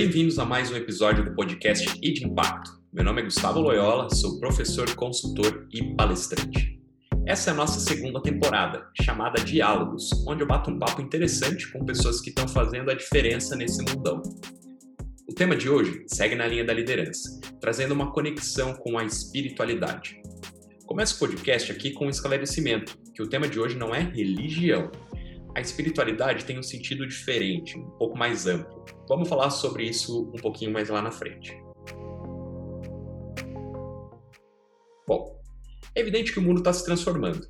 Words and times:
Bem-vindos 0.00 0.38
a 0.38 0.44
mais 0.44 0.70
um 0.70 0.76
episódio 0.76 1.24
do 1.24 1.34
podcast 1.34 1.98
E 2.00 2.12
de 2.12 2.24
Impacto. 2.24 2.70
Meu 2.92 3.02
nome 3.02 3.20
é 3.20 3.24
Gustavo 3.24 3.58
Loyola, 3.58 4.08
sou 4.14 4.38
professor, 4.38 4.88
consultor 4.94 5.66
e 5.74 5.92
palestrante. 5.96 6.80
Essa 7.26 7.50
é 7.50 7.52
a 7.52 7.56
nossa 7.56 7.80
segunda 7.80 8.22
temporada, 8.22 8.86
chamada 9.02 9.42
Diálogos, 9.42 10.08
onde 10.24 10.40
eu 10.40 10.46
bato 10.46 10.70
um 10.70 10.78
papo 10.78 11.02
interessante 11.02 11.72
com 11.72 11.84
pessoas 11.84 12.20
que 12.20 12.28
estão 12.28 12.46
fazendo 12.46 12.92
a 12.92 12.94
diferença 12.94 13.56
nesse 13.56 13.82
mundão. 13.82 14.22
O 15.28 15.34
tema 15.34 15.56
de 15.56 15.68
hoje 15.68 16.04
segue 16.06 16.36
na 16.36 16.46
linha 16.46 16.64
da 16.64 16.72
liderança, 16.72 17.40
trazendo 17.60 17.92
uma 17.92 18.12
conexão 18.12 18.74
com 18.74 18.96
a 18.96 19.04
espiritualidade. 19.04 20.22
Começo 20.86 21.16
o 21.16 21.18
podcast 21.18 21.72
aqui 21.72 21.90
com 21.90 22.06
um 22.06 22.10
esclarecimento, 22.10 22.96
que 23.12 23.20
o 23.20 23.28
tema 23.28 23.48
de 23.48 23.58
hoje 23.58 23.76
não 23.76 23.92
é 23.92 24.02
religião, 24.02 24.92
a 25.58 25.60
espiritualidade 25.60 26.44
tem 26.44 26.56
um 26.56 26.62
sentido 26.62 27.04
diferente, 27.04 27.76
um 27.76 27.90
pouco 27.98 28.16
mais 28.16 28.46
amplo. 28.46 28.84
Vamos 29.08 29.28
falar 29.28 29.50
sobre 29.50 29.88
isso 29.88 30.30
um 30.32 30.40
pouquinho 30.40 30.72
mais 30.72 30.88
lá 30.88 31.02
na 31.02 31.10
frente. 31.10 31.52
Bom, 35.04 35.42
é 35.96 36.00
evidente 36.00 36.32
que 36.32 36.38
o 36.38 36.42
mundo 36.42 36.58
está 36.58 36.72
se 36.72 36.84
transformando. 36.84 37.44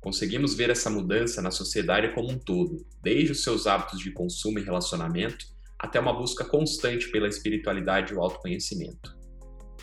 Conseguimos 0.00 0.56
ver 0.56 0.68
essa 0.68 0.90
mudança 0.90 1.40
na 1.40 1.52
sociedade 1.52 2.12
como 2.12 2.32
um 2.32 2.38
todo, 2.38 2.84
desde 3.00 3.30
os 3.30 3.44
seus 3.44 3.68
hábitos 3.68 4.00
de 4.00 4.10
consumo 4.10 4.58
e 4.58 4.64
relacionamento 4.64 5.46
até 5.78 6.00
uma 6.00 6.12
busca 6.12 6.44
constante 6.44 7.08
pela 7.08 7.28
espiritualidade 7.28 8.12
e 8.12 8.16
o 8.16 8.20
autoconhecimento. 8.20 9.16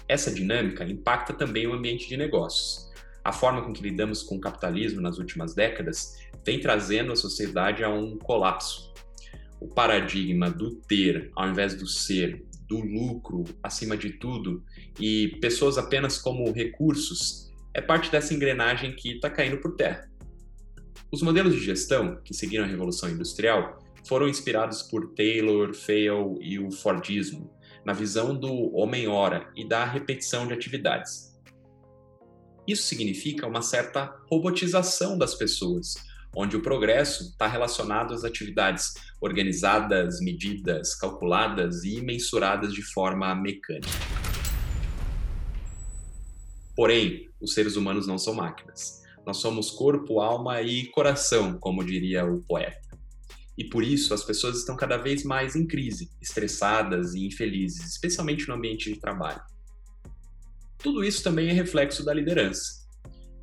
Essa 0.09 0.29
dinâmica 0.29 0.83
impacta 0.83 1.33
também 1.33 1.67
o 1.67 1.73
ambiente 1.73 2.09
de 2.09 2.17
negócios. 2.17 2.90
A 3.23 3.31
forma 3.31 3.61
com 3.61 3.71
que 3.71 3.83
lidamos 3.83 4.23
com 4.23 4.35
o 4.35 4.41
capitalismo 4.41 5.01
nas 5.01 5.17
últimas 5.17 5.53
décadas 5.53 6.17
vem 6.45 6.59
trazendo 6.59 7.11
a 7.11 7.15
sociedade 7.15 7.83
a 7.83 7.89
um 7.89 8.17
colapso. 8.17 8.91
O 9.59 9.67
paradigma 9.67 10.49
do 10.49 10.75
ter 10.75 11.31
ao 11.35 11.47
invés 11.47 11.75
do 11.75 11.85
ser, 11.85 12.43
do 12.67 12.79
lucro 12.79 13.43
acima 13.61 13.95
de 13.95 14.11
tudo 14.11 14.63
e 14.99 15.37
pessoas 15.41 15.77
apenas 15.77 16.17
como 16.17 16.51
recursos 16.51 17.51
é 17.73 17.81
parte 17.81 18.11
dessa 18.11 18.33
engrenagem 18.33 18.95
que 18.95 19.13
está 19.13 19.29
caindo 19.29 19.57
por 19.57 19.75
terra. 19.75 20.09
Os 21.11 21.21
modelos 21.21 21.53
de 21.53 21.59
gestão 21.59 22.19
que 22.23 22.33
seguiram 22.33 22.63
a 22.63 22.67
Revolução 22.67 23.09
Industrial 23.09 23.79
foram 24.07 24.27
inspirados 24.27 24.81
por 24.81 25.13
Taylor, 25.13 25.73
Fayol 25.73 26.37
e 26.41 26.57
o 26.57 26.71
Fordismo, 26.71 27.53
na 27.85 27.93
visão 27.93 28.35
do 28.35 28.75
homem-hora 28.75 29.51
e 29.55 29.67
da 29.67 29.85
repetição 29.85 30.47
de 30.47 30.53
atividades. 30.53 31.30
Isso 32.67 32.83
significa 32.83 33.47
uma 33.47 33.61
certa 33.61 34.15
robotização 34.29 35.17
das 35.17 35.33
pessoas, 35.35 35.95
onde 36.35 36.55
o 36.55 36.61
progresso 36.61 37.23
está 37.23 37.47
relacionado 37.47 38.13
às 38.13 38.23
atividades 38.23 38.93
organizadas, 39.19 40.19
medidas, 40.21 40.95
calculadas 40.95 41.83
e 41.83 42.01
mensuradas 42.01 42.73
de 42.73 42.81
forma 42.81 43.33
mecânica. 43.35 43.89
Porém, 46.75 47.29
os 47.39 47.53
seres 47.53 47.75
humanos 47.75 48.07
não 48.07 48.17
são 48.17 48.33
máquinas. 48.33 49.01
Nós 49.25 49.37
somos 49.37 49.71
corpo, 49.71 50.19
alma 50.19 50.61
e 50.61 50.87
coração, 50.87 51.57
como 51.59 51.83
diria 51.83 52.25
o 52.25 52.41
poeta. 52.41 52.97
E 53.57 53.65
por 53.65 53.83
isso 53.83 54.13
as 54.13 54.23
pessoas 54.23 54.57
estão 54.57 54.75
cada 54.75 54.97
vez 54.97 55.23
mais 55.23 55.55
em 55.55 55.67
crise, 55.67 56.09
estressadas 56.21 57.13
e 57.13 57.25
infelizes, 57.27 57.91
especialmente 57.91 58.47
no 58.47 58.55
ambiente 58.55 58.91
de 58.91 58.99
trabalho. 58.99 59.41
Tudo 60.83 61.03
isso 61.03 61.23
também 61.23 61.47
é 61.47 61.53
reflexo 61.53 62.03
da 62.03 62.11
liderança. 62.11 62.81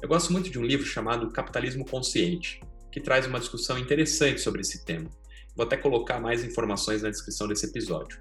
Eu 0.03 0.09
gosto 0.09 0.33
muito 0.33 0.51
de 0.51 0.59
um 0.59 0.65
livro 0.65 0.85
chamado 0.85 1.31
Capitalismo 1.31 1.85
Consciente, 1.85 2.61
que 2.91 3.01
traz 3.01 3.27
uma 3.27 3.39
discussão 3.39 3.79
interessante 3.79 4.41
sobre 4.41 4.63
esse 4.63 4.85
tema. 4.85 5.09
Vou 5.55 5.65
até 5.65 5.77
colocar 5.77 6.19
mais 6.19 6.43
informações 6.43 7.03
na 7.03 7.11
descrição 7.11 7.47
desse 7.47 7.67
episódio. 7.67 8.21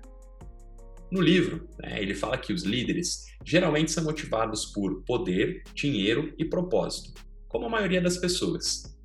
No 1.09 1.19
livro, 1.19 1.67
né, 1.79 1.99
ele 1.99 2.13
fala 2.13 2.38
que 2.38 2.53
os 2.53 2.61
líderes 2.61 3.25
geralmente 3.43 3.91
são 3.91 4.03
motivados 4.03 4.66
por 4.66 5.01
poder, 5.03 5.63
dinheiro 5.73 6.31
e 6.38 6.45
propósito, 6.45 7.19
como 7.47 7.66
a 7.66 7.69
maioria 7.69 8.01
das 8.01 8.17
pessoas. 8.17 8.95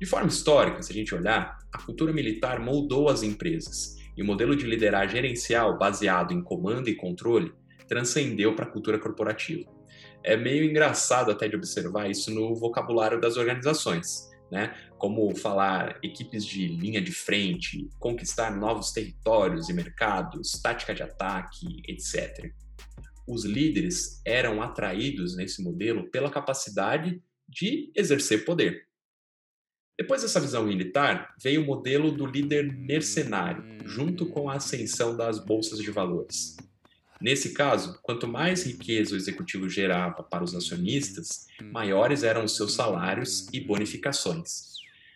De 0.00 0.06
forma 0.06 0.28
histórica, 0.28 0.82
se 0.82 0.90
a 0.90 0.94
gente 0.94 1.14
olhar, 1.14 1.56
a 1.72 1.80
cultura 1.82 2.12
militar 2.12 2.58
moldou 2.58 3.08
as 3.08 3.22
empresas 3.22 3.96
e 4.16 4.22
o 4.22 4.26
modelo 4.26 4.56
de 4.56 4.66
liderar 4.66 5.08
gerencial 5.08 5.78
baseado 5.78 6.32
em 6.32 6.42
comando 6.42 6.88
e 6.88 6.96
controle 6.96 7.52
transcendeu 7.90 8.56
para 8.56 8.64
a 8.64 8.70
cultura 8.70 8.98
corporativa. 8.98 9.68
É 10.24 10.36
meio 10.36 10.64
engraçado 10.64 11.30
até 11.30 11.46
de 11.46 11.56
observar 11.56 12.08
isso 12.08 12.30
no 12.30 12.54
vocabulário 12.54 13.20
das 13.20 13.36
organizações 13.36 14.30
né? 14.50 14.74
Como 14.98 15.34
falar 15.34 15.98
equipes 16.02 16.44
de 16.44 16.66
linha 16.66 17.00
de 17.00 17.12
frente, 17.12 17.88
conquistar 17.98 18.54
novos 18.56 18.90
territórios 18.90 19.68
e 19.68 19.72
mercados, 19.72 20.52
tática 20.62 20.94
de 20.94 21.02
ataque, 21.02 21.82
etc. 21.86 22.52
Os 23.26 23.44
líderes 23.44 24.20
eram 24.26 24.60
atraídos 24.60 25.36
nesse 25.36 25.62
modelo 25.62 26.10
pela 26.10 26.30
capacidade 26.30 27.22
de 27.48 27.92
exercer 27.94 28.44
poder. 28.44 28.88
Depois 29.98 30.22
dessa 30.22 30.40
visão 30.40 30.64
militar, 30.64 31.34
veio 31.40 31.62
o 31.62 31.66
modelo 31.66 32.10
do 32.10 32.24
líder 32.24 32.72
mercenário, 32.72 33.62
junto 33.84 34.26
com 34.26 34.48
a 34.48 34.54
ascensão 34.54 35.16
das 35.16 35.38
bolsas 35.38 35.78
de 35.78 35.90
valores. 35.90 36.56
Nesse 37.20 37.52
caso, 37.52 37.98
quanto 38.02 38.26
mais 38.26 38.64
riqueza 38.64 39.12
o 39.12 39.16
executivo 39.16 39.68
gerava 39.68 40.22
para 40.22 40.42
os 40.42 40.54
acionistas, 40.54 41.46
maiores 41.60 42.22
eram 42.22 42.44
os 42.44 42.56
seus 42.56 42.72
salários 42.72 43.46
e 43.52 43.60
bonificações. 43.60 44.70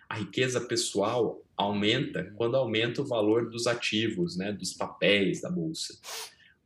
A 0.06 0.16
riqueza 0.16 0.60
pessoal 0.60 1.42
aumenta 1.56 2.30
quando 2.36 2.56
aumenta 2.56 3.00
o 3.00 3.06
valor 3.06 3.48
dos 3.48 3.66
ativos, 3.66 4.36
né, 4.36 4.52
dos 4.52 4.74
papéis 4.74 5.40
da 5.40 5.50
bolsa. 5.50 5.98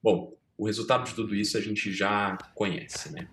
Bom, 0.02 0.36
o 0.56 0.66
resultado 0.66 1.06
de 1.06 1.14
tudo 1.14 1.32
isso 1.36 1.56
a 1.56 1.60
gente 1.60 1.92
já 1.92 2.36
conhece, 2.56 3.12
né? 3.12 3.28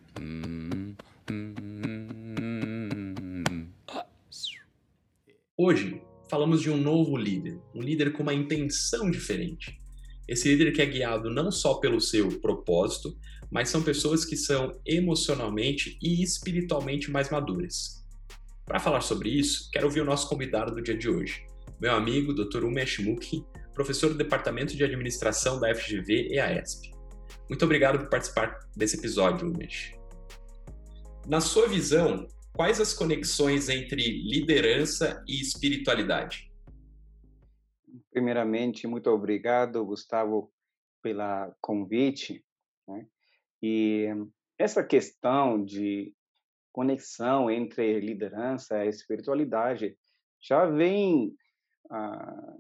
Hoje 5.58 6.00
falamos 6.30 6.62
de 6.62 6.70
um 6.70 6.78
novo 6.78 7.18
líder, 7.18 7.60
um 7.74 7.82
líder 7.82 8.14
com 8.14 8.22
uma 8.22 8.34
intenção 8.34 9.10
diferente 9.10 9.84
esse 10.28 10.48
líder 10.48 10.72
que 10.72 10.82
é 10.82 10.86
guiado 10.86 11.30
não 11.30 11.52
só 11.52 11.76
pelo 11.76 12.02
seu 12.02 12.40
propósito, 12.40 13.16
mas 13.52 13.70
são 13.70 13.82
pessoas 13.82 14.26
que 14.26 14.36
são 14.36 14.72
emocionalmente 14.86 15.98
e 16.02 16.24
espiritualmente 16.24 17.12
mais 17.12 17.30
maduras. 17.30 18.04
Para 18.66 18.80
falar 18.80 19.02
sobre 19.02 19.30
isso, 19.30 19.70
quero 19.72 19.86
ouvir 19.86 20.02
o 20.02 20.06
nosso 20.06 20.28
convidado 20.28 20.74
do 20.74 20.82
dia 20.82 20.98
de 20.98 21.08
hoje, 21.08 21.46
meu 21.80 21.94
amigo 21.94 22.34
Dr. 22.34 22.64
Umesh 22.64 23.00
Mukhi, 23.00 23.46
professor 23.74 24.10
do 24.10 24.18
Departamento 24.18 24.76
de 24.76 24.84
Administração 24.84 25.60
da 25.60 25.74
FGV 25.76 26.30
e 26.32 26.40
AESP. 26.40 26.92
Muito 27.48 27.64
obrigado 27.64 28.00
por 28.00 28.10
participar 28.10 28.60
desse 28.76 28.98
episódio, 28.98 29.48
Umesh. 29.48 29.94
Na 31.28 31.40
sua 31.40 31.68
visão, 31.68 32.28
quais 32.54 32.80
as 32.80 32.94
conexões 32.94 33.70
entre 33.70 34.02
liderança 34.24 35.24
e 35.28 35.40
espiritualidade? 35.42 36.45
Primeiramente, 38.16 38.88
muito 38.88 39.10
obrigado, 39.10 39.86
Gustavo, 39.86 40.50
pela 41.04 41.54
convite. 41.60 42.46
Né? 42.88 43.06
E 43.62 44.08
essa 44.58 44.82
questão 44.82 45.62
de 45.62 46.16
conexão 46.72 47.52
entre 47.52 48.00
liderança 48.00 48.86
e 48.86 48.88
espiritualidade 48.88 49.98
já 50.42 50.66
vem, 50.66 51.36
ah, 51.92 52.56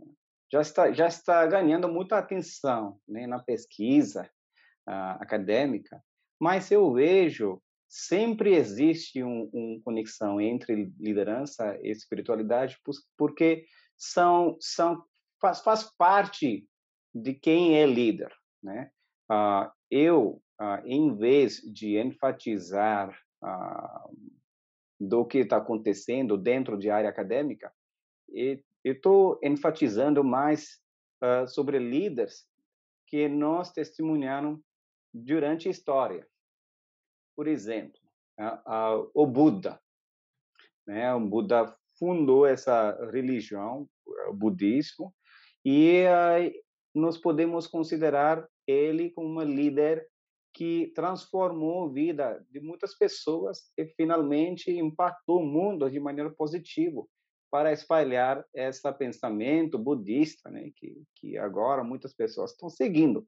já 0.52 0.60
está, 0.60 0.92
já 0.92 1.08
está 1.08 1.46
ganhando 1.46 1.88
muita 1.88 2.18
atenção 2.18 3.00
né, 3.08 3.26
na 3.26 3.40
pesquisa 3.40 4.30
ah, 4.86 5.14
acadêmica, 5.22 6.04
mas 6.38 6.70
eu 6.70 6.92
vejo 6.92 7.64
sempre 7.88 8.56
existe 8.56 9.24
uma 9.24 9.50
um 9.54 9.82
conexão 9.86 10.42
entre 10.42 10.92
liderança 11.00 11.80
e 11.82 11.92
espiritualidade, 11.92 12.78
porque 13.16 13.64
são, 13.98 14.58
são 14.60 15.02
faz, 15.40 15.62
faz 15.62 15.84
parte 15.98 16.68
de 17.14 17.34
quem 17.34 17.78
é 17.78 17.86
líder, 17.86 18.34
né? 18.62 18.92
Uh, 19.32 19.72
eu, 19.90 20.42
uh, 20.62 20.86
em 20.86 21.16
vez 21.16 21.62
de 21.62 21.98
enfatizar 21.98 23.10
uh, 23.44 24.18
do 25.00 25.26
que 25.26 25.40
está 25.40 25.58
acontecendo 25.58 26.38
dentro 26.38 26.78
de 26.78 26.90
área 26.90 27.10
acadêmica, 27.10 27.72
estou 28.84 29.40
enfatizando 29.44 30.24
mais 30.24 30.80
sobre 31.48 31.80
líderes 31.80 32.46
que 33.08 33.28
nós 33.28 33.72
testemunharam 33.72 34.60
durante 35.14 35.68
a 35.68 35.72
história. 35.72 36.28
Por 37.36 37.48
exemplo, 37.48 38.00
o 39.14 39.28
Buda, 39.28 39.80
né? 40.88 41.14
O 41.14 41.20
Buda 41.20 41.76
fundou 42.00 42.46
essa 42.46 42.92
religião, 43.12 43.88
o 44.30 44.34
budismo, 44.34 45.14
e 45.66 46.04
uh, 46.06 46.54
nós 46.94 47.18
podemos 47.18 47.66
considerar 47.66 48.48
ele 48.68 49.10
como 49.10 49.28
uma 49.28 49.44
líder 49.44 50.08
que 50.54 50.94
transformou 50.96 51.86
a 51.90 51.92
vida 51.92 52.46
de 52.50 52.62
muitas 52.62 52.96
pessoas 52.96 53.70
e 53.78 53.86
finalmente 53.86 54.72
impactou 54.72 55.42
o 55.42 55.46
mundo 55.46 55.90
de 55.90 56.00
maneira 56.00 56.30
positiva 56.30 57.04
para 57.52 57.74
espalhar 57.74 58.46
esse 58.54 58.82
pensamento 58.94 59.78
budista, 59.78 60.50
né, 60.50 60.72
que, 60.76 61.04
que 61.16 61.38
agora 61.38 61.84
muitas 61.84 62.14
pessoas 62.14 62.52
estão 62.52 62.70
seguindo. 62.70 63.26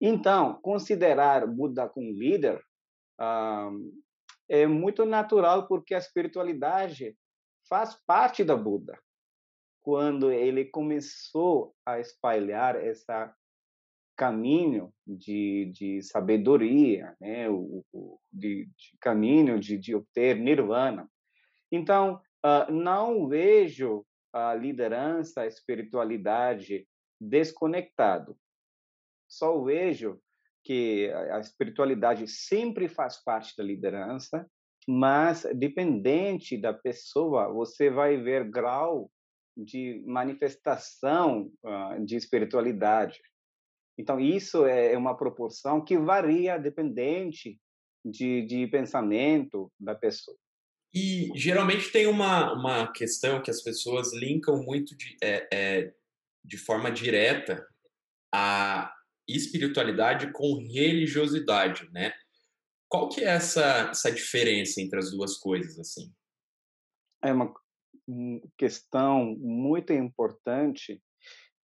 Então, 0.00 0.60
considerar 0.62 1.46
Buda 1.46 1.88
como 1.88 2.12
líder 2.12 2.60
ah, 3.18 3.70
é 4.48 4.66
muito 4.66 5.04
natural 5.04 5.66
porque 5.66 5.94
a 5.94 5.98
espiritualidade 5.98 7.16
faz 7.68 7.96
parte 8.06 8.44
da 8.44 8.56
Buda. 8.56 8.98
Quando 9.82 10.30
ele 10.30 10.64
começou 10.64 11.74
a 11.84 11.98
espalhar 11.98 12.76
esse 12.84 13.04
caminho 14.16 14.92
de, 15.06 15.72
de 15.74 16.02
sabedoria, 16.02 17.16
né, 17.20 17.48
o, 17.48 17.84
o 17.92 18.18
de, 18.32 18.66
de, 18.66 18.96
caminho 19.00 19.58
de, 19.58 19.76
de 19.76 19.94
obter 19.94 20.36
nirvana. 20.36 21.08
Então, 21.70 22.20
uh, 22.44 22.70
não 22.72 23.26
vejo 23.26 24.06
a 24.32 24.54
liderança, 24.54 25.42
a 25.42 25.46
espiritualidade 25.46 26.86
desconectado. 27.20 28.36
Só 29.28 29.60
vejo 29.62 30.20
que 30.64 31.10
a 31.30 31.40
espiritualidade 31.40 32.28
sempre 32.28 32.88
faz 32.88 33.22
parte 33.22 33.54
da 33.56 33.64
liderança, 33.64 34.48
mas 34.86 35.46
dependente 35.54 36.56
da 36.56 36.72
pessoa, 36.72 37.52
você 37.52 37.90
vai 37.90 38.16
ver 38.16 38.48
grau 38.48 39.10
de 39.56 40.02
manifestação 40.06 41.52
uh, 41.64 42.04
de 42.04 42.16
espiritualidade. 42.16 43.20
Então, 43.98 44.18
isso 44.18 44.64
é 44.64 44.96
uma 44.96 45.16
proporção 45.16 45.84
que 45.84 45.98
varia 45.98 46.58
dependente 46.58 47.60
de, 48.04 48.42
de 48.46 48.66
pensamento 48.66 49.70
da 49.78 49.94
pessoa. 49.94 50.36
E 50.94 51.30
geralmente 51.34 51.90
tem 51.90 52.06
uma, 52.06 52.52
uma 52.52 52.92
questão 52.92 53.42
que 53.42 53.50
as 53.50 53.62
pessoas 53.62 54.12
linkam 54.12 54.62
muito 54.62 54.96
de, 54.96 55.16
é, 55.22 55.48
é, 55.52 55.94
de 56.44 56.58
forma 56.58 56.90
direta 56.90 57.66
a 58.34 58.92
espiritualidade 59.26 60.32
com 60.32 60.58
religiosidade, 60.58 61.88
né? 61.92 62.12
Qual 62.88 63.08
que 63.08 63.22
é 63.22 63.28
essa, 63.28 63.88
essa 63.90 64.12
diferença 64.12 64.80
entre 64.82 64.98
as 64.98 65.10
duas 65.10 65.38
coisas, 65.38 65.78
assim? 65.78 66.12
É 67.24 67.32
uma 67.32 67.54
questão 68.56 69.36
muito 69.38 69.92
importante 69.92 71.02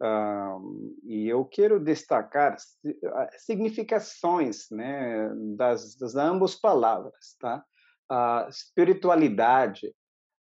uh, 0.02 0.96
e 1.04 1.28
eu 1.28 1.46
quero 1.46 1.80
destacar 1.80 2.58
significações 3.38 4.70
né, 4.72 5.30
das, 5.56 5.96
das 5.96 6.16
ambas 6.16 6.56
palavras, 6.56 7.36
tá? 7.40 7.64
A 8.10 8.48
espiritualidade, 8.50 9.94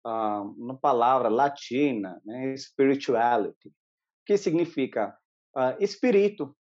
uh, 0.07 0.43
uma 0.57 0.79
palavra 0.79 1.29
latina, 1.29 2.21
né, 2.25 2.57
spirituality, 2.57 3.73
que 4.25 4.37
significa 4.37 5.17
uh, 5.57 5.83
espírito, 5.83 6.57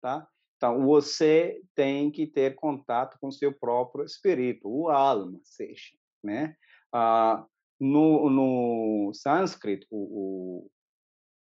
tá? 0.00 0.26
Então, 0.60 0.84
você 0.84 1.62
tem 1.74 2.10
que 2.10 2.26
ter 2.26 2.54
contato 2.54 3.16
com 3.18 3.32
seu 3.32 3.50
próprio 3.50 4.04
espírito, 4.04 4.68
o 4.68 4.90
alma, 4.90 5.40
seja, 5.42 5.96
né? 6.22 6.54
Ah, 6.92 7.46
no, 7.80 8.28
no 8.28 9.12
sânscrito, 9.14 9.86
o, 9.90 10.66
o 10.66 10.70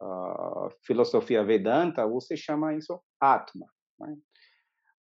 a 0.03 0.69
filosofia 0.83 1.45
Vedanta, 1.45 2.07
você 2.07 2.35
chama 2.37 2.75
isso 2.75 3.03
Atma. 3.21 3.67
Né? 3.99 4.17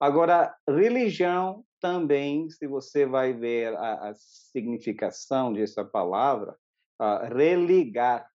Agora, 0.00 0.56
religião 0.68 1.64
também, 1.80 2.50
se 2.50 2.66
você 2.66 3.06
vai 3.06 3.32
ver 3.32 3.76
a, 3.76 4.10
a 4.10 4.14
significação 4.14 5.52
dessa 5.52 5.84
palavra, 5.84 6.56
religar. 7.30 8.28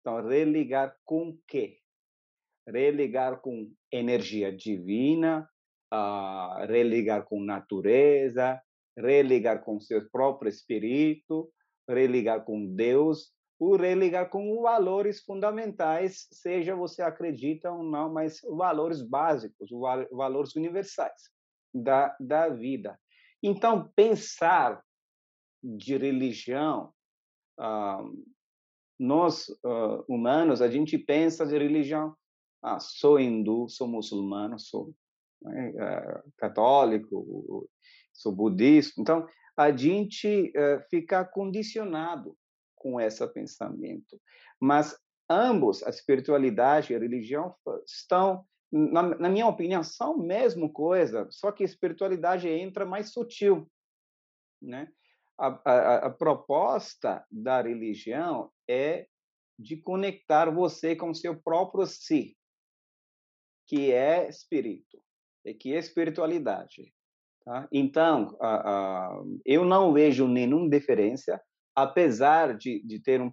Então, 0.00 0.26
religar 0.26 0.96
com 1.04 1.38
quê? 1.46 1.80
religar 2.68 3.40
com 3.40 3.72
energia 3.92 4.52
divina, 4.52 5.48
religar 6.68 7.24
com 7.24 7.40
natureza, 7.40 8.60
religar 8.96 9.64
com 9.64 9.80
seu 9.80 10.08
próprio 10.10 10.48
espírito, 10.48 11.50
religar 11.88 12.44
com 12.44 12.74
Deus, 12.74 13.32
ou 13.58 13.76
religar 13.76 14.28
com 14.28 14.62
valores 14.62 15.22
fundamentais, 15.22 16.26
seja 16.30 16.76
você 16.76 17.02
acredita 17.02 17.70
ou 17.70 17.82
não, 17.82 18.12
mas 18.12 18.40
valores 18.42 19.00
básicos, 19.00 19.70
valores 20.12 20.54
universais 20.56 21.30
da, 21.74 22.14
da 22.20 22.48
vida. 22.48 22.98
Então, 23.42 23.90
pensar 23.94 24.82
de 25.62 25.96
religião, 25.96 26.92
uh, 27.58 28.24
nós 28.98 29.48
uh, 29.48 30.04
humanos, 30.08 30.60
a 30.60 30.68
gente 30.68 30.98
pensa 30.98 31.46
de 31.46 31.56
religião 31.56 32.14
ah, 32.66 32.80
sou 32.80 33.20
hindu, 33.20 33.68
sou 33.68 33.86
muçulmano, 33.86 34.58
sou 34.58 34.92
né, 35.40 35.70
uh, 35.70 36.32
católico, 36.36 37.68
sou 38.20 38.32
budista. 38.32 39.00
Então, 39.00 39.26
a 39.56 39.70
gente 39.74 40.52
uh, 40.56 40.82
fica 40.90 41.24
condicionado 41.24 42.36
com 42.74 43.00
esse 43.00 43.26
pensamento. 43.28 44.20
Mas 44.60 44.96
ambos, 45.28 45.82
a 45.82 45.90
espiritualidade 45.90 46.92
e 46.92 46.96
a 46.96 46.98
religião, 46.98 47.54
estão, 47.84 48.44
na, 48.70 49.02
na 49.02 49.28
minha 49.28 49.46
opinião, 49.46 49.82
são 49.82 50.14
a 50.14 50.24
mesma 50.24 50.70
coisa, 50.70 51.26
só 51.30 51.50
que 51.50 51.62
a 51.62 51.66
espiritualidade 51.66 52.48
entra 52.48 52.86
mais 52.86 53.12
sutil. 53.12 53.70
Né? 54.62 54.88
A, 55.38 55.46
a, 55.70 55.96
a, 56.06 56.10
proposta 56.10 57.24
da 57.30 57.60
religião 57.60 58.50
é 58.68 59.06
de 59.58 59.76
conectar 59.76 60.50
você 60.50 60.94
com 60.94 61.12
seu 61.12 61.40
próprio 61.40 61.86
si, 61.86 62.36
que 63.66 63.92
é 63.92 64.28
espírito, 64.28 65.02
e 65.44 65.54
que 65.54 65.74
é 65.74 65.78
espiritualidade. 65.78 66.94
Tá? 67.46 67.68
Então, 67.70 68.36
eu 69.44 69.64
não 69.64 69.92
vejo 69.92 70.26
nenhuma 70.26 70.68
diferença, 70.68 71.40
apesar 71.76 72.56
de, 72.56 72.84
de 72.84 73.00
ter 73.00 73.20
um 73.22 73.30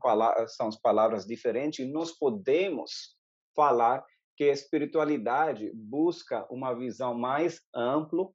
são 0.49 0.67
as 0.67 0.79
palavras 0.79 1.25
diferentes, 1.25 1.91
nós 1.91 2.11
podemos 2.11 3.17
falar 3.55 4.05
que 4.37 4.43
a 4.43 4.53
espiritualidade 4.53 5.71
busca 5.73 6.45
uma 6.51 6.75
visão 6.75 7.15
mais 7.15 7.59
ampla, 7.75 8.29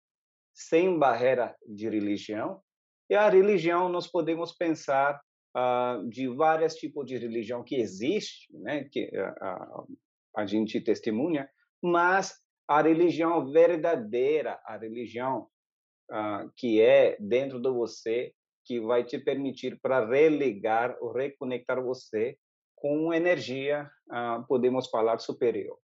sem 0.53 0.99
barreira 0.99 1.57
de 1.65 1.89
religião, 1.89 2.61
e 3.09 3.15
a 3.15 3.29
religião 3.29 3.89
nós 3.89 4.09
podemos 4.09 4.53
pensar 4.53 5.21
uh, 5.57 6.09
de 6.11 6.29
vários 6.29 6.75
tipos 6.75 7.07
de 7.07 7.17
religião 7.17 7.63
que 7.63 7.77
existe, 7.77 8.49
né, 8.59 8.85
que 8.91 9.05
uh, 9.17 9.99
a 10.37 10.45
gente 10.45 10.81
testemunha, 10.81 11.49
mas 11.81 12.35
a 12.67 12.83
religião 12.83 13.51
verdadeira, 13.51 14.61
a 14.65 14.77
religião 14.77 15.49
uh, 16.11 16.51
que 16.57 16.81
é 16.81 17.17
dentro 17.21 17.61
de 17.61 17.71
você, 17.71 18.33
que 18.65 18.81
vai 18.81 19.05
te 19.05 19.19
permitir 19.19 19.79
para 19.81 20.05
religar 20.05 20.97
ou 21.01 21.13
reconectar 21.13 21.83
você 21.83 22.37
com 22.75 23.13
energia, 23.13 23.91
uh, 24.09 24.47
podemos 24.47 24.89
falar, 24.89 25.19
superior. 25.19 25.79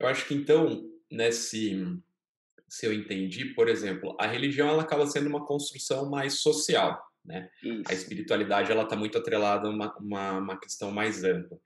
Eu 0.00 0.06
acho 0.06 0.26
que 0.26 0.34
então, 0.34 0.88
nesse, 1.10 1.84
se 2.68 2.86
eu 2.86 2.92
entendi, 2.92 3.46
por 3.46 3.68
exemplo, 3.68 4.16
a 4.18 4.26
religião 4.26 4.68
ela 4.68 4.82
acaba 4.82 5.06
sendo 5.06 5.28
uma 5.28 5.44
construção 5.44 6.08
mais 6.08 6.40
social, 6.40 7.02
né? 7.24 7.50
Isso. 7.62 7.82
A 7.86 7.92
espiritualidade 7.92 8.70
ela 8.70 8.84
está 8.84 8.96
muito 8.96 9.18
atrelada 9.18 9.68
a 9.68 9.70
uma, 9.70 9.96
uma, 9.98 10.38
uma 10.38 10.60
questão 10.60 10.90
mais 10.90 11.24
ampla. 11.24 11.58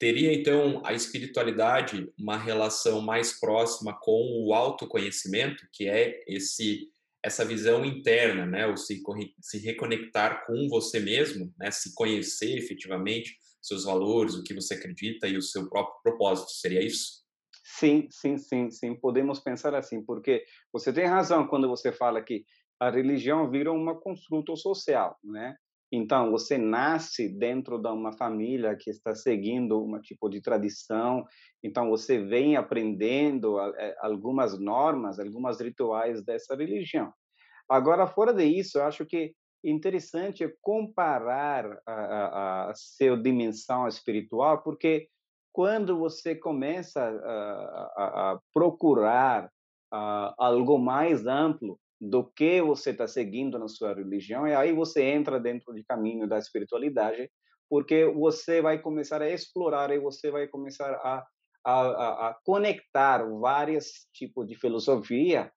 Teria 0.00 0.32
então 0.32 0.80
a 0.82 0.94
espiritualidade 0.94 2.10
uma 2.18 2.38
relação 2.38 3.02
mais 3.02 3.38
próxima 3.38 3.92
com 4.00 4.46
o 4.46 4.54
autoconhecimento, 4.54 5.68
que 5.72 5.86
é 5.86 6.24
esse 6.26 6.88
essa 7.22 7.44
visão 7.44 7.84
interna, 7.84 8.46
né, 8.46 8.66
o 8.66 8.78
se, 8.78 9.02
se 9.42 9.58
reconectar 9.58 10.46
com 10.46 10.68
você 10.70 10.98
mesmo, 10.98 11.52
né, 11.58 11.70
se 11.70 11.94
conhecer 11.94 12.56
efetivamente 12.56 13.36
seus 13.60 13.84
valores, 13.84 14.36
o 14.36 14.42
que 14.42 14.54
você 14.54 14.72
acredita 14.72 15.28
e 15.28 15.36
o 15.36 15.42
seu 15.42 15.68
próprio 15.68 16.00
propósito. 16.02 16.50
Seria 16.52 16.82
isso? 16.82 17.22
Sim, 17.62 18.08
sim, 18.10 18.38
sim, 18.38 18.70
sim. 18.70 18.94
Podemos 18.94 19.38
pensar 19.38 19.74
assim, 19.74 20.02
porque 20.02 20.46
você 20.72 20.90
tem 20.90 21.04
razão 21.04 21.46
quando 21.46 21.68
você 21.68 21.92
fala 21.92 22.22
que 22.22 22.46
a 22.80 22.90
religião 22.90 23.50
vira 23.50 23.70
uma 23.70 24.00
construto 24.00 24.56
social, 24.56 25.18
né? 25.22 25.54
Então, 25.92 26.30
você 26.30 26.56
nasce 26.56 27.28
dentro 27.28 27.78
de 27.78 27.88
uma 27.88 28.12
família 28.12 28.76
que 28.76 28.90
está 28.90 29.14
seguindo 29.14 29.82
um 29.82 30.00
tipo 30.00 30.28
de 30.28 30.40
tradição, 30.40 31.24
então 31.62 31.90
você 31.90 32.18
vem 32.18 32.56
aprendendo 32.56 33.58
eh, 33.60 33.96
algumas 34.00 34.58
normas, 34.58 35.18
algumas 35.18 35.60
rituais 35.60 36.24
dessa 36.24 36.54
religião. 36.54 37.12
Agora, 37.68 38.06
fora 38.06 38.32
disso, 38.32 38.78
eu 38.78 38.84
acho 38.84 39.04
que 39.04 39.34
interessante 39.64 40.44
é 40.44 40.52
comparar 40.60 41.78
a, 41.86 41.92
a, 41.92 42.70
a 42.70 42.74
sua 42.74 43.16
dimensão 43.16 43.86
espiritual, 43.86 44.62
porque 44.62 45.08
quando 45.52 45.98
você 45.98 46.34
começa 46.34 47.00
a, 47.02 48.32
a 48.32 48.40
procurar 48.54 49.50
algo 50.38 50.78
mais 50.78 51.26
amplo, 51.26 51.78
do 52.00 52.24
que 52.24 52.62
você 52.62 52.90
está 52.90 53.06
seguindo 53.06 53.58
na 53.58 53.68
sua 53.68 53.94
religião, 53.94 54.46
e 54.46 54.54
aí 54.54 54.72
você 54.72 55.02
entra 55.02 55.38
dentro 55.38 55.74
do 55.74 55.84
caminho 55.84 56.26
da 56.26 56.38
espiritualidade, 56.38 57.30
porque 57.68 58.06
você 58.06 58.62
vai 58.62 58.80
começar 58.80 59.20
a 59.20 59.30
explorar 59.30 59.90
e 59.90 59.98
você 59.98 60.30
vai 60.30 60.48
começar 60.48 60.92
a, 60.92 61.26
a, 61.64 62.28
a 62.28 62.38
conectar 62.44 63.24
vários 63.38 64.08
tipos 64.12 64.46
de 64.46 64.54
filosofia 64.54 65.52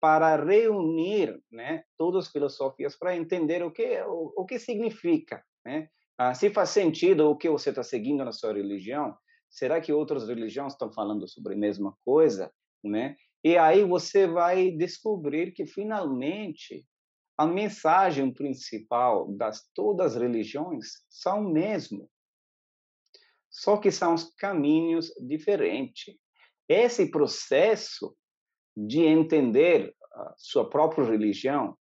para 0.00 0.36
reunir 0.36 1.40
né, 1.50 1.84
todas 1.96 2.26
as 2.26 2.32
filosofias 2.32 2.96
para 2.96 3.16
entender 3.16 3.62
o 3.62 3.70
que, 3.70 4.02
o, 4.02 4.32
o 4.36 4.44
que 4.44 4.58
significa. 4.58 5.42
Né? 5.64 5.88
Ah, 6.18 6.34
se 6.34 6.50
faz 6.50 6.70
sentido 6.70 7.30
o 7.30 7.36
que 7.36 7.48
você 7.48 7.70
está 7.70 7.82
seguindo 7.82 8.24
na 8.24 8.32
sua 8.32 8.52
religião, 8.52 9.16
será 9.48 9.80
que 9.80 9.92
outras 9.92 10.28
religiões 10.28 10.72
estão 10.72 10.92
falando 10.92 11.26
sobre 11.28 11.54
a 11.54 11.56
mesma 11.56 11.96
coisa? 12.04 12.52
Né? 12.84 13.16
E 13.46 13.56
aí 13.56 13.84
você 13.84 14.26
vai 14.26 14.72
descobrir 14.72 15.52
que 15.52 15.64
finalmente 15.64 16.84
a 17.38 17.46
mensagem 17.46 18.34
principal 18.34 19.32
das 19.36 19.70
todas 19.72 20.16
as 20.16 20.20
religiões 20.20 21.04
são 21.08 21.46
o 21.46 21.52
mesmo. 21.52 22.10
Só 23.48 23.76
que 23.76 23.92
são 23.92 24.14
os 24.14 24.34
caminhos 24.34 25.12
diferentes. 25.28 26.12
Esse 26.68 27.08
processo 27.08 28.16
de 28.76 29.02
entender 29.02 29.94
a 30.12 30.34
sua 30.36 30.68
própria 30.68 31.04
religião 31.04 31.78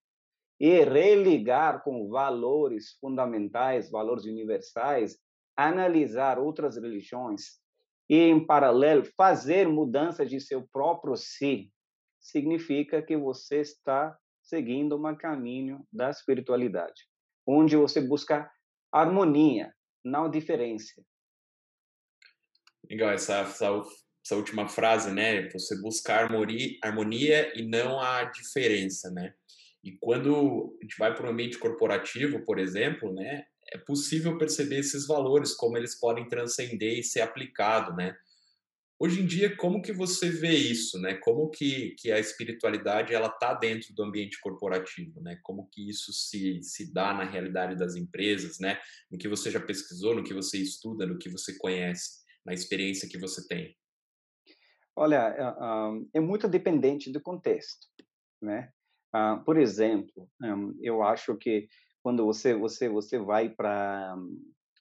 e 0.62 0.82
religar 0.86 1.84
com 1.84 2.08
valores 2.08 2.98
fundamentais, 3.02 3.92
valores 3.92 4.24
universais, 4.24 5.20
analisar 5.58 6.40
outras 6.40 6.78
religiões 6.78 7.60
e, 8.10 8.18
em 8.18 8.44
paralelo, 8.44 9.06
fazer 9.16 9.68
mudanças 9.68 10.30
de 10.30 10.42
seu 10.42 10.68
próprio 10.74 11.16
si, 11.16 11.72
significa 12.20 13.02
que 13.02 13.16
você 13.16 13.62
está 13.62 14.18
seguindo 14.42 14.98
um 14.98 15.16
caminho 15.16 15.86
da 15.94 16.10
espiritualidade, 16.10 17.08
onde 17.48 17.76
você 17.76 18.02
busca 18.02 18.52
harmonia, 18.92 19.72
não 20.04 20.30
diferença. 20.30 21.02
Legal, 22.90 23.12
essa, 23.12 23.42
essa, 23.42 23.68
essa 24.26 24.36
última 24.36 24.68
frase, 24.68 25.12
né? 25.12 25.48
Você 25.50 25.80
buscar 25.80 26.24
harmonia, 26.24 26.78
harmonia 26.84 27.54
e 27.56 27.62
não 27.62 28.00
a 28.00 28.24
diferença, 28.24 29.12
né? 29.12 29.34
E 29.84 29.98
quando 30.00 30.76
a 30.80 30.84
gente 30.84 30.98
vai 30.98 31.14
para 31.16 31.28
o 31.28 31.30
ambiente 31.30 31.58
corporativo, 31.60 32.44
por 32.44 32.58
exemplo, 32.58 33.14
né? 33.14 33.46
É 33.72 33.78
possível 33.78 34.38
perceber 34.38 34.80
esses 34.80 35.06
valores, 35.06 35.54
como 35.54 35.78
eles 35.78 36.00
podem 36.00 36.28
transcender 36.28 36.98
e 36.98 37.04
ser 37.04 37.22
aplicado, 37.22 37.96
né? 37.96 38.16
Hoje 39.02 39.22
em 39.22 39.26
dia, 39.26 39.56
como 39.56 39.82
que 39.82 39.94
você 39.94 40.30
vê 40.30 40.54
isso, 40.54 41.00
né? 41.00 41.14
Como 41.14 41.50
que, 41.50 41.92
que 41.92 42.12
a 42.12 42.20
espiritualidade 42.20 43.14
ela 43.14 43.28
está 43.28 43.54
dentro 43.54 43.94
do 43.94 44.04
ambiente 44.04 44.38
corporativo, 44.42 45.22
né? 45.22 45.40
Como 45.42 45.70
que 45.72 45.90
isso 45.90 46.12
se, 46.12 46.62
se 46.62 46.92
dá 46.92 47.14
na 47.14 47.24
realidade 47.24 47.78
das 47.78 47.96
empresas, 47.96 48.60
né? 48.60 48.78
No 49.10 49.18
que 49.18 49.30
você 49.30 49.50
já 49.50 49.60
pesquisou, 49.60 50.14
no 50.14 50.24
que 50.24 50.34
você 50.34 50.58
estuda, 50.58 51.06
no 51.06 51.18
que 51.18 51.30
você 51.30 51.58
conhece, 51.58 52.26
na 52.46 52.54
experiência 52.54 53.08
que 53.08 53.18
você 53.18 53.48
tem. 53.48 53.74
Olha, 54.94 55.30
é, 56.14 56.18
é 56.18 56.20
muito 56.20 56.46
dependente 56.46 57.10
do 57.10 57.22
contexto, 57.22 57.88
né? 58.42 58.70
Ah, 59.14 59.38
por 59.38 59.58
exemplo, 59.58 60.30
eu 60.82 61.02
acho 61.02 61.38
que 61.38 61.70
quando 62.04 62.26
você 62.26 62.54
você 62.54 62.90
você 62.90 63.18
vai 63.18 63.50
para 63.50 64.16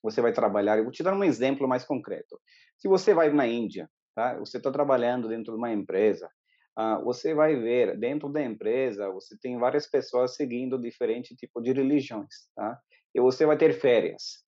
você 0.03 0.21
vai 0.21 0.33
trabalhar, 0.33 0.79
eu 0.79 0.85
vou 0.85 0.93
te 0.93 1.03
dar 1.03 1.15
um 1.15 1.25
exemplo 1.25 1.67
mais 1.67 1.85
concreto. 1.85 2.41
Se 2.77 2.87
você 2.87 3.13
vai 3.13 3.33
na 3.33 3.47
Índia, 3.47 3.91
tá? 4.15 4.39
Você 4.39 4.59
está 4.59 4.71
trabalhando 4.71 5.29
dentro 5.29 5.53
de 5.53 5.59
uma 5.59 5.73
empresa, 5.73 6.31
uh, 6.79 7.05
você 7.05 7.35
vai 7.35 7.57
ver 7.57 7.99
dentro 7.99 8.29
da 8.29 8.43
empresa 8.43 9.11
você 9.11 9.37
tem 9.39 9.59
várias 9.59 9.87
pessoas 9.89 10.37
seguindo 10.37 10.81
diferentes 10.81 11.37
tipos 11.37 11.63
de 11.63 11.73
religiões, 11.73 12.49
tá? 12.55 12.79
E 13.15 13.21
você 13.21 13.45
vai 13.45 13.57
ter 13.57 13.73
férias 13.73 14.47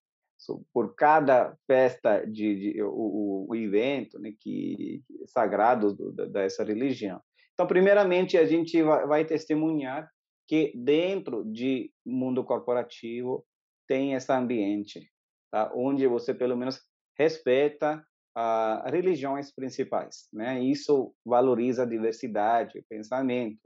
por 0.73 0.95
cada 0.95 1.55
festa 1.67 2.25
de, 2.25 2.73
de 2.73 2.83
o, 2.83 3.45
o, 3.49 3.55
evento 3.55 4.19
né, 4.19 4.33
que, 4.39 5.03
sagrado 5.27 5.93
do, 5.93 6.11
dessa 6.29 6.63
religião. 6.63 7.21
Então, 7.53 7.67
primeiramente, 7.67 8.37
a 8.37 8.45
gente 8.45 8.81
vai, 8.81 9.05
vai 9.05 9.25
testemunhar 9.25 10.09
que 10.47 10.71
dentro 10.75 11.43
de 11.45 11.91
mundo 12.05 12.43
corporativo 12.43 13.45
tem 13.87 14.13
esse 14.13 14.31
ambiente, 14.31 15.11
tá? 15.51 15.71
onde 15.75 16.07
você 16.07 16.33
pelo 16.33 16.55
menos 16.57 16.81
respeita 17.17 18.03
as 18.33 18.91
religiões 18.91 19.53
principais, 19.53 20.29
né? 20.31 20.61
Isso 20.63 21.13
valoriza 21.25 21.83
a 21.83 21.85
diversidade, 21.85 22.83
pensamento. 22.87 23.59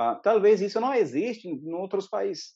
Uh, 0.00 0.20
talvez 0.22 0.60
isso 0.60 0.80
não 0.80 0.94
existe 0.94 1.48
em 1.48 1.72
outros 1.74 2.08
países, 2.08 2.54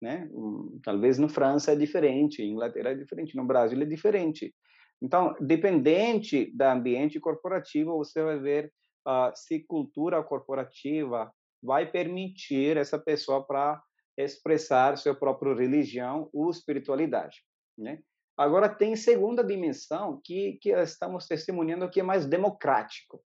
né? 0.00 0.28
Um, 0.32 0.80
talvez 0.82 1.18
na 1.18 1.28
França 1.28 1.72
é 1.72 1.76
diferente, 1.76 2.42
em 2.42 2.52
Inglaterra 2.52 2.90
é 2.90 2.94
diferente, 2.94 3.36
no 3.36 3.46
Brasil 3.46 3.80
é 3.80 3.84
diferente. 3.84 4.54
Então, 5.02 5.34
dependente 5.38 6.50
do 6.56 6.62
ambiente 6.62 7.20
corporativo, 7.20 7.98
você 7.98 8.22
vai 8.22 8.38
ver 8.38 8.72
uh, 9.06 9.30
se 9.34 9.60
cultura 9.64 10.22
corporativa 10.22 11.30
vai 11.64 11.90
permitir 11.90 12.76
essa 12.76 12.98
pessoa 12.98 13.44
para 13.44 13.82
expressar 14.18 14.98
sua 14.98 15.14
própria 15.14 15.54
religião 15.54 16.28
ou 16.32 16.50
espiritualidade, 16.50 17.42
né? 17.76 18.00
Agora 18.36 18.68
tem 18.68 18.94
segunda 18.96 19.42
dimensão 19.42 20.20
que 20.22 20.58
que 20.60 20.70
estamos 20.70 21.26
testemunhando 21.26 21.88
que 21.88 22.00
é 22.00 22.02
mais 22.02 22.26
democrático. 22.26 23.22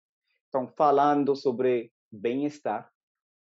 Então 0.49 0.71
falando 0.77 1.35
sobre 1.35 1.91
bem-estar, 2.11 2.89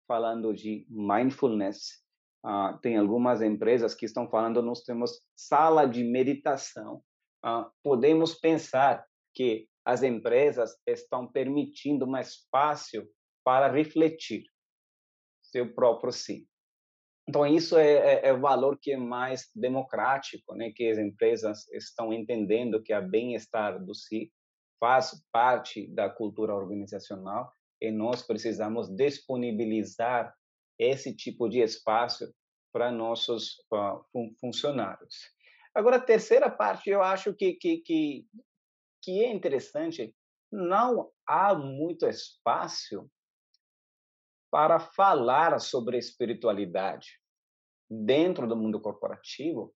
falando 0.06 0.54
de 0.54 0.86
mindfulness, 0.88 2.02
uh, 2.44 2.78
tem 2.80 2.96
algumas 2.96 3.42
empresas 3.42 3.94
que 3.94 4.06
estão 4.06 4.30
falando 4.30 4.62
nós 4.62 4.82
temos 4.82 5.20
sala 5.34 5.86
de 5.86 6.04
meditação. 6.04 7.02
Uh, 7.44 7.68
podemos 7.82 8.34
pensar 8.34 9.04
que 9.34 9.68
as 9.84 10.02
empresas 10.02 10.76
estão 10.86 11.26
permitindo 11.26 12.06
um 12.06 12.16
espaço 12.16 13.06
para 13.44 13.70
refletir 13.70 14.44
seu 15.56 15.72
próprio 15.72 16.12
si. 16.12 16.46
Então, 17.28 17.46
isso 17.46 17.76
é, 17.76 17.92
é, 17.92 18.28
é, 18.28 18.32
o 18.32 18.40
valor 18.40 18.78
que 18.78 18.92
é 18.92 18.96
mais 18.96 19.50
democrático, 19.54 20.54
né? 20.54 20.70
que 20.70 20.88
as 20.88 20.98
empresas 20.98 21.66
estão 21.72 22.12
entendendo 22.12 22.82
que 22.82 22.92
a 22.92 23.00
bem-estar 23.00 23.82
do 23.84 23.94
si 23.94 24.30
faz 24.78 25.24
parte 25.32 25.88
da 25.88 26.10
cultura 26.10 26.54
organizacional 26.54 27.50
e 27.80 27.90
nós 27.90 28.22
precisamos 28.22 28.88
disponibilizar 28.94 30.32
esse 30.78 31.16
tipo 31.16 31.48
de 31.48 31.60
espaço 31.60 32.32
para 32.72 32.92
nossos 32.92 33.56
uh, 33.72 34.04
fun 34.12 34.34
funcionários. 34.38 35.16
Agora, 35.74 35.96
a 35.96 36.00
terceira 36.00 36.50
parte, 36.50 36.90
eu 36.90 37.02
acho 37.02 37.34
que, 37.34 37.54
que, 37.54 37.78
que, 37.78 38.26
que 39.02 39.24
é 39.24 39.32
interessante, 39.32 40.14
não 40.52 41.10
há 41.26 41.54
muito 41.54 42.06
espaço 42.06 43.10
para 44.56 44.80
falar 44.80 45.60
sobre 45.60 45.98
espiritualidade 45.98 47.20
dentro 47.90 48.48
do 48.48 48.56
mundo 48.56 48.80
corporativo, 48.80 49.74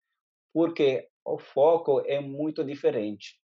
porque 0.54 1.08
o 1.25 1.37
foco 1.37 2.00
é 2.06 2.20
muito 2.20 2.62
diferente. 2.62 3.40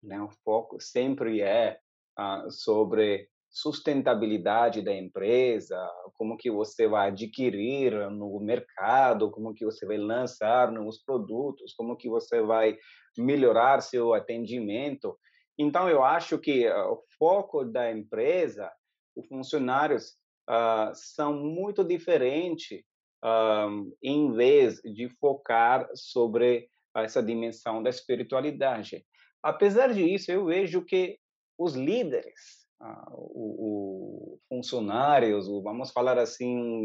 Né? 0.00 0.22
O 0.22 0.30
foco 0.44 0.80
sempre 0.80 1.40
é 1.40 1.80
ah, 2.16 2.44
sobre 2.50 3.28
sustentabilidade 3.50 4.80
da 4.80 4.94
empresa, 4.94 5.76
como 6.14 6.36
que 6.36 6.52
você 6.52 6.86
vai 6.86 7.08
adquirir 7.08 8.08
no 8.08 8.38
mercado, 8.38 9.32
como 9.32 9.52
que 9.52 9.64
você 9.64 9.84
vai 9.84 9.98
lançar 9.98 10.70
novos 10.70 11.02
produtos, 11.02 11.74
como 11.74 11.96
que 11.96 12.08
você 12.08 12.40
vai 12.42 12.78
melhorar 13.16 13.80
seu 13.80 14.14
atendimento. 14.14 15.18
Então 15.58 15.88
eu 15.88 16.04
acho 16.04 16.38
que 16.38 16.64
ah, 16.68 16.92
o 16.92 17.02
foco 17.18 17.64
da 17.64 17.90
empresa, 17.90 18.70
os 19.16 19.26
funcionários 19.26 20.16
uh, 20.48 20.94
são 20.94 21.34
muito 21.34 21.84
diferentes 21.84 22.82
um, 23.24 23.92
em 24.02 24.32
vez 24.32 24.80
de 24.82 25.08
focar 25.08 25.88
sobre 25.94 26.68
essa 26.96 27.22
dimensão 27.22 27.82
da 27.82 27.90
espiritualidade. 27.90 29.04
Apesar 29.42 29.92
disso, 29.92 30.32
eu 30.32 30.46
vejo 30.46 30.84
que 30.84 31.18
os 31.56 31.74
líderes, 31.74 32.66
uh, 32.80 33.12
o, 33.12 34.34
o 34.34 34.38
funcionários, 34.48 35.48
o, 35.48 35.62
vamos 35.62 35.90
falar 35.90 36.18
assim, 36.18 36.56
um 36.56 36.84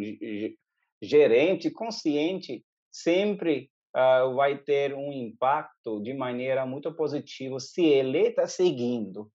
gerente 1.02 1.72
consciente, 1.72 2.64
sempre 2.92 3.70
uh, 3.96 4.34
vai 4.36 4.58
ter 4.58 4.94
um 4.94 5.12
impacto 5.12 6.02
de 6.02 6.14
maneira 6.14 6.66
muito 6.66 6.94
positiva 6.94 7.60
se 7.60 7.84
ele 7.84 8.30
está 8.30 8.48
seguindo 8.48 9.32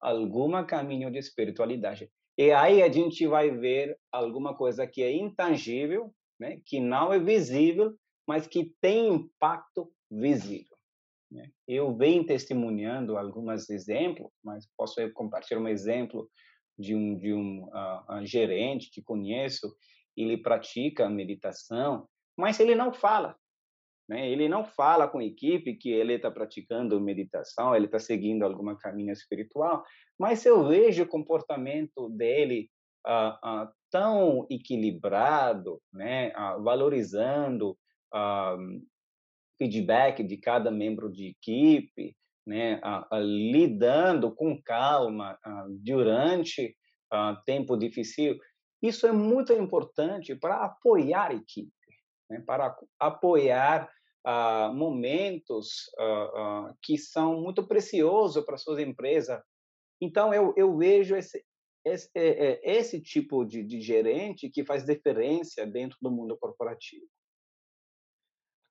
algum 0.00 0.64
caminho 0.64 1.10
de 1.10 1.18
espiritualidade. 1.18 2.10
E 2.38 2.50
aí 2.50 2.82
a 2.82 2.90
gente 2.90 3.26
vai 3.26 3.50
ver 3.50 3.98
alguma 4.10 4.56
coisa 4.56 4.86
que 4.86 5.02
é 5.02 5.12
intangível, 5.12 6.12
né? 6.40 6.60
que 6.64 6.80
não 6.80 7.12
é 7.12 7.18
visível, 7.18 7.94
mas 8.26 8.46
que 8.46 8.72
tem 8.80 9.08
impacto 9.14 9.92
visível. 10.10 10.76
Né? 11.30 11.50
Eu 11.66 11.94
venho 11.96 12.24
testemunhando 12.24 13.16
alguns 13.16 13.68
exemplos, 13.68 14.30
mas 14.42 14.66
posso 14.76 14.96
compartilhar 15.12 15.60
um 15.60 15.68
exemplo 15.68 16.28
de 16.78 16.94
um 16.94 17.16
de 17.18 17.34
um 17.34 17.64
uh, 17.64 18.24
gerente 18.24 18.90
que 18.90 19.02
conheço, 19.02 19.74
ele 20.16 20.36
pratica 20.36 21.08
meditação, 21.08 22.08
mas 22.36 22.58
ele 22.60 22.74
não 22.74 22.92
fala. 22.92 23.36
Né? 24.12 24.28
Ele 24.28 24.46
não 24.46 24.62
fala 24.62 25.08
com 25.08 25.20
a 25.20 25.24
equipe 25.24 25.74
que 25.74 25.90
ele 25.90 26.12
está 26.12 26.30
praticando 26.30 27.00
meditação, 27.00 27.74
ele 27.74 27.86
está 27.86 27.98
seguindo 27.98 28.42
alguma 28.42 28.76
caminho 28.76 29.10
espiritual, 29.10 29.82
mas 30.18 30.44
eu 30.44 30.68
vejo 30.68 31.04
o 31.04 31.08
comportamento 31.08 32.10
dele 32.10 32.68
uh, 33.06 33.62
uh, 33.64 33.68
tão 33.90 34.46
equilibrado, 34.50 35.80
né? 35.90 36.30
Uh, 36.36 36.62
valorizando 36.62 37.74
feedback 39.58 40.22
de 40.22 40.36
cada 40.36 40.70
membro 40.70 41.10
de 41.10 41.28
equipe, 41.28 42.14
né? 42.46 42.78
lidando 43.10 44.34
com 44.34 44.60
calma 44.62 45.38
durante 45.82 46.76
tempo 47.46 47.74
difícil. 47.78 48.38
Isso 48.82 49.06
é 49.06 49.12
muito 49.12 49.50
importante 49.54 50.34
para 50.34 50.56
apoiar 50.56 51.30
a 51.30 51.34
equipe 51.34 51.72
né, 52.32 52.42
para 52.46 52.74
apoiar 52.98 53.88
ah, 54.24 54.72
momentos 54.74 55.90
ah, 55.98 56.30
ah, 56.34 56.74
que 56.82 56.96
são 56.96 57.40
muito 57.40 57.66
preciosos 57.66 58.44
para 58.44 58.56
suas 58.56 58.78
empresas. 58.78 59.40
Então, 60.00 60.32
eu, 60.32 60.52
eu 60.56 60.76
vejo 60.76 61.16
esse, 61.16 61.44
esse, 61.84 62.10
é, 62.14 62.26
é, 62.26 62.78
esse 62.78 63.00
tipo 63.00 63.44
de, 63.44 63.62
de 63.62 63.80
gerente 63.80 64.50
que 64.50 64.64
faz 64.64 64.84
diferença 64.84 65.66
dentro 65.66 65.98
do 66.00 66.10
mundo 66.10 66.36
corporativo. 66.36 67.06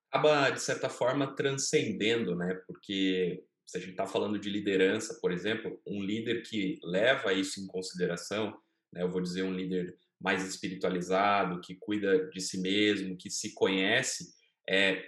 Acaba, 0.10 0.50
de 0.50 0.62
certa 0.62 0.90
forma, 0.90 1.36
transcendendo, 1.36 2.36
né? 2.36 2.54
Porque 2.68 3.46
se 3.66 3.78
a 3.78 3.80
gente 3.80 3.92
está 3.92 4.06
falando 4.06 4.38
de 4.38 4.50
liderança, 4.50 5.18
por 5.22 5.32
exemplo, 5.32 5.82
um 5.88 6.04
líder 6.04 6.44
que 6.44 6.78
leva 6.84 7.32
isso 7.32 7.62
em 7.62 7.68
consideração, 7.68 8.52
né, 8.92 9.02
eu 9.02 9.10
vou 9.10 9.22
dizer 9.22 9.44
um 9.44 9.54
líder 9.54 9.98
mais 10.20 10.46
espiritualizado, 10.46 11.62
que 11.62 11.76
cuida 11.76 12.30
de 12.30 12.42
si 12.42 12.60
mesmo, 12.60 13.18
que 13.18 13.30
se 13.30 13.54
conhece, 13.54 14.34
é, 14.68 15.02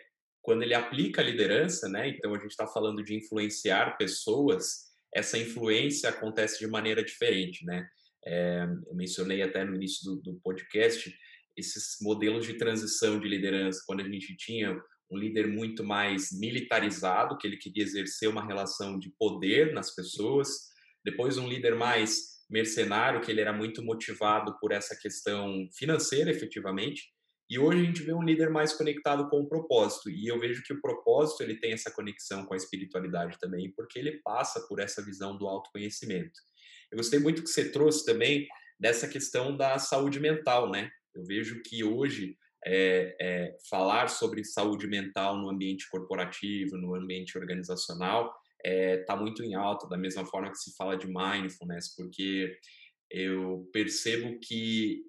quando 0.44 0.62
ele 0.62 0.74
aplica 0.74 1.22
a 1.22 1.24
liderança, 1.24 1.88
né? 1.90 2.10
Então 2.10 2.36
a 2.36 2.38
gente 2.38 2.52
está 2.52 2.68
falando 2.68 3.02
de 3.02 3.16
influenciar 3.16 3.98
pessoas, 3.98 4.92
essa 5.16 5.38
influência 5.38 6.10
acontece 6.10 6.60
de 6.60 6.68
maneira 6.68 7.04
diferente, 7.04 7.66
né? 7.66 7.88
É, 8.26 8.68
eu 8.88 8.96
mencionei 8.96 9.42
até 9.42 9.64
no 9.64 9.76
início 9.76 10.04
do, 10.06 10.22
do 10.22 10.40
podcast 10.42 11.14
esses 11.58 11.98
modelos 12.02 12.46
de 12.46 12.56
transição 12.56 13.20
de 13.20 13.28
liderança, 13.28 13.84
quando 13.86 14.02
a 14.02 14.10
gente 14.10 14.36
tinha 14.36 14.76
um 15.10 15.18
líder 15.18 15.48
muito 15.48 15.84
mais 15.84 16.30
militarizado, 16.32 17.38
que 17.38 17.48
ele 17.48 17.58
queria 17.58 17.84
exercer 17.84 18.28
uma 18.28 18.46
relação 18.46 18.98
de 19.00 19.12
poder 19.18 19.72
nas 19.74 19.94
pessoas, 19.94 20.50
depois 21.06 21.38
um 21.38 21.48
líder 21.48 21.76
mais 21.76 22.34
mercenário, 22.50 23.22
que 23.22 23.32
ele 23.32 23.42
era 23.42 23.54
muito 23.54 23.84
motivado 23.84 24.58
por 24.60 24.72
essa 24.72 24.96
questão 24.96 25.68
financeira, 25.78 26.32
efetivamente. 26.32 27.13
E 27.54 27.60
hoje 27.60 27.82
a 27.82 27.84
gente 27.84 28.02
vê 28.02 28.12
um 28.12 28.24
líder 28.24 28.50
mais 28.50 28.74
conectado 28.74 29.30
com 29.30 29.42
o 29.42 29.48
propósito. 29.48 30.10
E 30.10 30.28
eu 30.28 30.40
vejo 30.40 30.64
que 30.64 30.74
o 30.74 30.82
propósito 30.82 31.44
ele 31.44 31.60
tem 31.60 31.72
essa 31.72 31.92
conexão 31.92 32.48
com 32.48 32.56
a 32.56 32.58
espiritualidade 32.58 33.38
também, 33.38 33.72
porque 33.76 34.00
ele 34.00 34.20
passa 34.24 34.60
por 34.68 34.80
essa 34.80 35.06
visão 35.06 35.38
do 35.38 35.48
autoconhecimento. 35.48 36.34
Eu 36.92 36.98
gostei 36.98 37.20
muito 37.20 37.44
que 37.44 37.50
você 37.50 37.70
trouxe 37.70 38.04
também 38.08 38.48
dessa 38.80 39.08
questão 39.08 39.56
da 39.56 39.78
saúde 39.78 40.20
mental, 40.20 40.72
né? 40.72 40.90
Eu 41.14 41.24
vejo 41.26 41.62
que 41.62 41.84
hoje 41.84 42.36
é, 42.66 43.16
é, 43.22 43.58
falar 43.70 44.08
sobre 44.08 44.44
saúde 44.44 44.88
mental 44.88 45.38
no 45.38 45.48
ambiente 45.48 45.88
corporativo, 45.92 46.76
no 46.76 46.96
ambiente 46.96 47.38
organizacional, 47.38 48.34
está 48.66 48.68
é, 48.68 48.98
tá 49.04 49.16
muito 49.16 49.44
em 49.44 49.54
alta, 49.54 49.88
da 49.88 49.98
mesma 49.98 50.26
forma 50.26 50.50
que 50.50 50.58
se 50.58 50.76
fala 50.76 50.98
de 50.98 51.06
mindfulness, 51.06 51.96
porque 51.96 52.58
eu 53.12 53.70
percebo 53.72 54.40
que 54.40 55.04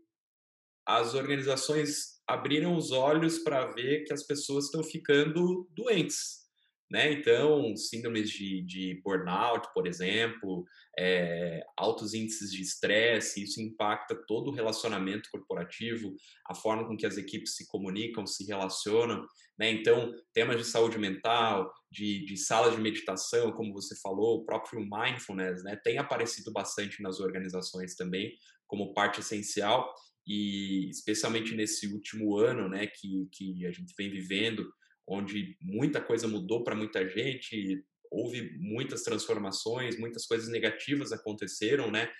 as 0.86 1.14
organizações 1.14 2.13
abriram 2.26 2.76
os 2.76 2.90
olhos 2.90 3.38
para 3.38 3.66
ver 3.66 4.04
que 4.04 4.12
as 4.12 4.26
pessoas 4.26 4.66
estão 4.66 4.83
ficando 4.83 5.69
doentes, 5.75 6.45
né? 6.90 7.12
Então, 7.12 7.75
síndromes 7.76 8.31
de, 8.31 8.62
de 8.62 9.00
burnout, 9.02 9.66
por 9.75 9.87
exemplo, 9.87 10.64
é, 10.98 11.61
altos 11.77 12.14
índices 12.14 12.53
de 12.53 12.62
estresse, 12.62 13.42
isso 13.42 13.61
impacta 13.61 14.14
todo 14.29 14.48
o 14.48 14.55
relacionamento 14.55 15.29
corporativo, 15.33 16.14
a 16.46 16.55
forma 16.55 16.87
com 16.87 16.96
que 16.96 17.07
as 17.07 17.16
equipes 17.16 17.57
se 17.57 17.66
comunicam, 17.66 18.27
se 18.27 18.44
relacionam. 18.44 19.27
Né? 19.59 19.70
Então, 19.70 20.12
temas 20.33 20.59
de 20.59 20.64
saúde 20.64 20.98
mental, 20.98 21.72
de, 21.90 22.25
de 22.27 22.37
salas 22.37 22.77
de 22.77 22.81
meditação, 22.81 23.51
como 23.53 23.72
você 23.72 23.96
falou, 24.01 24.38
o 24.38 24.44
próprio 24.44 24.81
mindfulness, 24.81 25.64
né? 25.64 25.77
tem 25.83 25.98
aparecido 25.98 26.53
bastante 26.53 27.03
nas 27.03 27.18
organizações 27.18 27.96
também 27.96 28.33
como 28.66 28.94
parte 28.94 29.20
essencial 29.20 29.92
e 30.26 30.88
especialmente 30.88 31.54
nesse 31.54 31.87
último 31.87 32.37
ano, 32.38 32.68
né, 32.68 32.87
que, 32.87 33.28
que 33.32 33.66
a 33.66 33.70
gente 33.70 33.94
vem 33.96 34.10
vivendo, 34.10 34.72
onde 35.06 35.56
muita 35.60 36.00
coisa 36.00 36.26
mudou 36.26 36.64
para 36.64 36.74
muita 36.74 37.06
gente, 37.08 37.84
houve 38.10 38.56
muitas 38.58 39.02
transformações, 39.02 39.98
muitas 39.98 40.26
coisas 40.26 40.48
negativas 40.48 41.12
aconteceram, 41.12 41.90
né? 41.90 42.10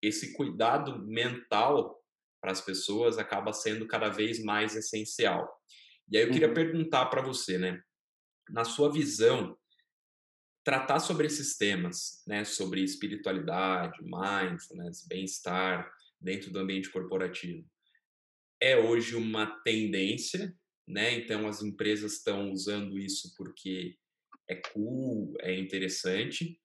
Esse 0.00 0.34
cuidado 0.34 1.04
mental 1.04 1.98
para 2.40 2.52
as 2.52 2.60
pessoas 2.60 3.18
acaba 3.18 3.52
sendo 3.52 3.86
cada 3.86 4.08
vez 4.08 4.42
mais 4.42 4.76
essencial. 4.76 5.50
E 6.10 6.16
aí 6.16 6.24
eu 6.24 6.30
queria 6.30 6.48
uhum. 6.48 6.54
perguntar 6.54 7.06
para 7.06 7.22
você, 7.22 7.58
né? 7.58 7.82
Na 8.50 8.64
sua 8.64 8.92
visão, 8.92 9.58
tratar 10.62 11.00
sobre 11.00 11.26
esses 11.26 11.56
temas, 11.56 12.22
né? 12.26 12.44
Sobre 12.44 12.82
espiritualidade, 12.82 13.98
mindfulness, 14.02 15.04
bem-estar 15.08 15.90
dentro 16.20 16.50
do 16.50 16.58
ambiente 16.58 16.90
corporativo, 16.90 17.66
é 18.60 18.76
hoje 18.76 19.14
uma 19.14 19.46
tendência 19.62 20.54
né? 20.88 21.14
Então 21.14 21.46
as 21.46 21.62
empresas 21.62 22.14
estão 22.14 22.50
usando 22.50 22.98
isso 22.98 23.34
porque 23.36 23.96
é 24.48 24.54
cool, 24.54 25.34
é 25.40 25.54
interessante, 25.54 26.58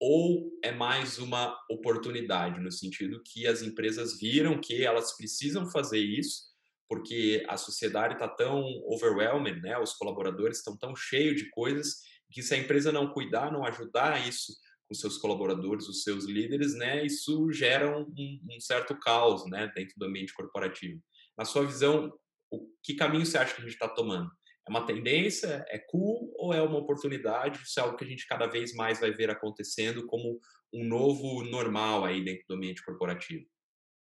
ou 0.00 0.50
é 0.64 0.72
mais 0.72 1.18
uma 1.18 1.54
oportunidade 1.70 2.58
no 2.60 2.72
sentido 2.72 3.22
que 3.22 3.46
as 3.46 3.60
empresas 3.62 4.18
viram 4.18 4.58
que 4.58 4.82
elas 4.82 5.14
precisam 5.16 5.70
fazer 5.70 6.00
isso 6.00 6.56
porque 6.88 7.44
a 7.48 7.56
sociedade 7.56 8.14
está 8.14 8.28
tão 8.28 8.62
overwhelming, 8.86 9.60
né? 9.60 9.76
Os 9.76 9.92
colaboradores 9.92 10.58
estão 10.58 10.76
tão 10.76 10.94
cheios 10.94 11.36
de 11.36 11.50
coisas 11.50 11.96
que 12.30 12.42
se 12.42 12.54
a 12.54 12.58
empresa 12.58 12.92
não 12.92 13.12
cuidar, 13.12 13.52
não 13.52 13.64
ajudar 13.64 14.26
isso 14.26 14.52
com 14.88 14.94
seus 14.94 15.18
colaboradores, 15.18 15.88
os 15.88 16.02
seus 16.02 16.24
líderes, 16.24 16.74
né? 16.74 17.04
Isso 17.04 17.50
gera 17.52 17.98
um, 17.98 18.40
um 18.50 18.60
certo 18.60 18.98
caos, 18.98 19.48
né? 19.50 19.70
Dentro 19.74 19.94
do 19.96 20.06
ambiente 20.06 20.32
corporativo. 20.32 21.00
Na 21.36 21.44
sua 21.44 21.64
visão, 21.64 22.12
o 22.50 22.68
que 22.82 22.94
caminho 22.94 23.26
você 23.26 23.38
acha 23.38 23.54
que 23.54 23.60
a 23.60 23.64
gente 23.64 23.74
está 23.74 23.88
tomando? 23.88 24.30
É 24.66 24.70
uma 24.70 24.86
tendência? 24.86 25.64
É 25.68 25.78
cool 25.78 26.32
ou 26.36 26.52
é 26.52 26.60
uma 26.60 26.78
oportunidade? 26.78 27.62
Isso 27.62 27.78
é 27.78 27.82
algo 27.82 27.96
que 27.96 28.04
a 28.04 28.08
gente 28.08 28.26
cada 28.26 28.46
vez 28.46 28.74
mais 28.74 29.00
vai 29.00 29.12
ver 29.12 29.30
acontecendo 29.30 30.06
como 30.06 30.40
um 30.72 30.84
novo 30.84 31.42
normal 31.44 32.04
aí 32.04 32.24
dentro 32.24 32.44
do 32.48 32.54
ambiente 32.54 32.84
corporativo? 32.84 33.46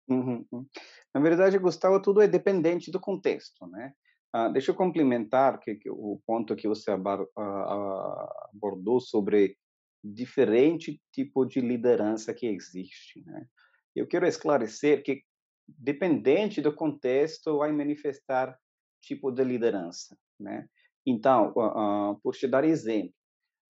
Uhum. 0.09 0.47
Na 1.15 1.21
verdade, 1.21 1.59
Gustavo, 1.59 2.01
tudo 2.01 2.21
é 2.21 2.29
dependente 2.29 2.91
do 2.91 3.01
contexto, 3.01 3.67
né? 3.67 3.93
Ah, 4.33 4.49
deixa 4.49 4.71
eu 4.71 4.75
complementar 4.75 5.59
que, 5.59 5.75
que, 5.77 5.91
o 5.91 6.21
ponto 6.27 6.55
que 6.55 6.69
você 6.69 6.91
abordou 6.91 7.41
sobre 9.01 9.57
diferente 10.13 11.01
tipo 11.13 11.45
de 11.45 11.61
liderança 11.61 12.33
que 12.33 12.47
existe, 12.47 13.23
né? 13.25 13.47
Eu 13.95 14.07
quero 14.07 14.27
esclarecer 14.27 15.03
que 15.03 15.23
dependente 15.67 16.61
do 16.61 16.73
contexto, 16.73 17.59
vai 17.59 17.73
manifestar 17.73 18.57
tipo 19.03 19.31
de 19.31 19.43
liderança, 19.43 20.17
né? 20.39 20.69
Então, 21.07 21.51
uh, 21.51 22.19
por 22.21 22.35
te 22.35 22.47
dar 22.47 22.65
exemplo, 22.65 23.15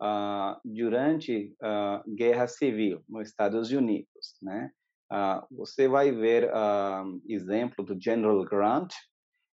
uh, 0.03 0.59
durante 0.64 1.55
a 1.62 2.03
guerra 2.07 2.46
civil 2.46 3.03
nos 3.09 3.29
Estados 3.29 3.70
Unidos, 3.70 4.37
né? 4.42 4.70
Uh, 5.12 5.57
você 5.57 5.87
vai 5.87 6.11
ver 6.11 6.51
exemplo 7.29 7.85
do 7.85 8.01
General 8.01 8.44
Grant 8.44 8.92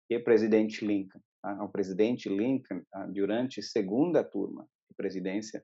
e 0.09 0.17
presidente 0.19 0.85
Lincoln. 0.85 1.19
Tá? 1.41 1.63
O 1.63 1.69
presidente 1.69 2.29
Lincoln, 2.29 2.81
durante 3.09 3.59
a 3.59 3.63
segunda 3.63 4.23
turma 4.23 4.65
de 4.89 4.95
presidência, 4.95 5.63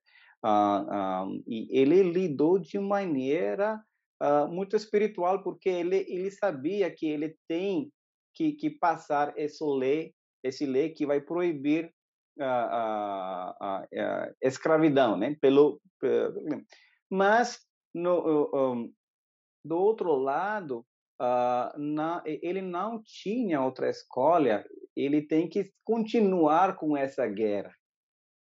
e 1.47 1.67
ele 1.71 2.03
lidou 2.03 2.59
de 2.59 2.79
maneira 2.79 3.81
uh, 4.21 4.47
muito 4.47 4.75
espiritual, 4.75 5.41
porque 5.41 5.69
ele, 5.69 6.05
ele 6.07 6.31
sabia 6.31 6.91
que 6.91 7.07
ele 7.07 7.35
tem 7.47 7.91
que, 8.33 8.53
que 8.53 8.69
passar 8.69 9.33
esse 9.37 9.63
lei, 9.63 10.13
esse 10.43 10.65
lei 10.65 10.89
que 10.89 11.05
vai 11.05 11.19
proibir 11.19 11.91
a, 12.39 13.83
escravidão, 14.41 15.17
né? 15.17 15.35
Pelo, 15.41 15.81
pelo 15.99 16.63
mas 17.09 17.59
no, 17.93 18.51
um, 18.53 18.93
do 19.65 19.75
outro 19.75 20.15
lado, 20.15 20.85
na, 21.19 22.21
ele 22.25 22.61
não 22.61 23.01
tinha 23.03 23.61
outra 23.61 23.89
escolha. 23.89 24.63
Ele 24.95 25.21
tem 25.21 25.49
que 25.49 25.71
continuar 25.83 26.75
com 26.75 26.95
essa 26.95 27.25
guerra 27.27 27.71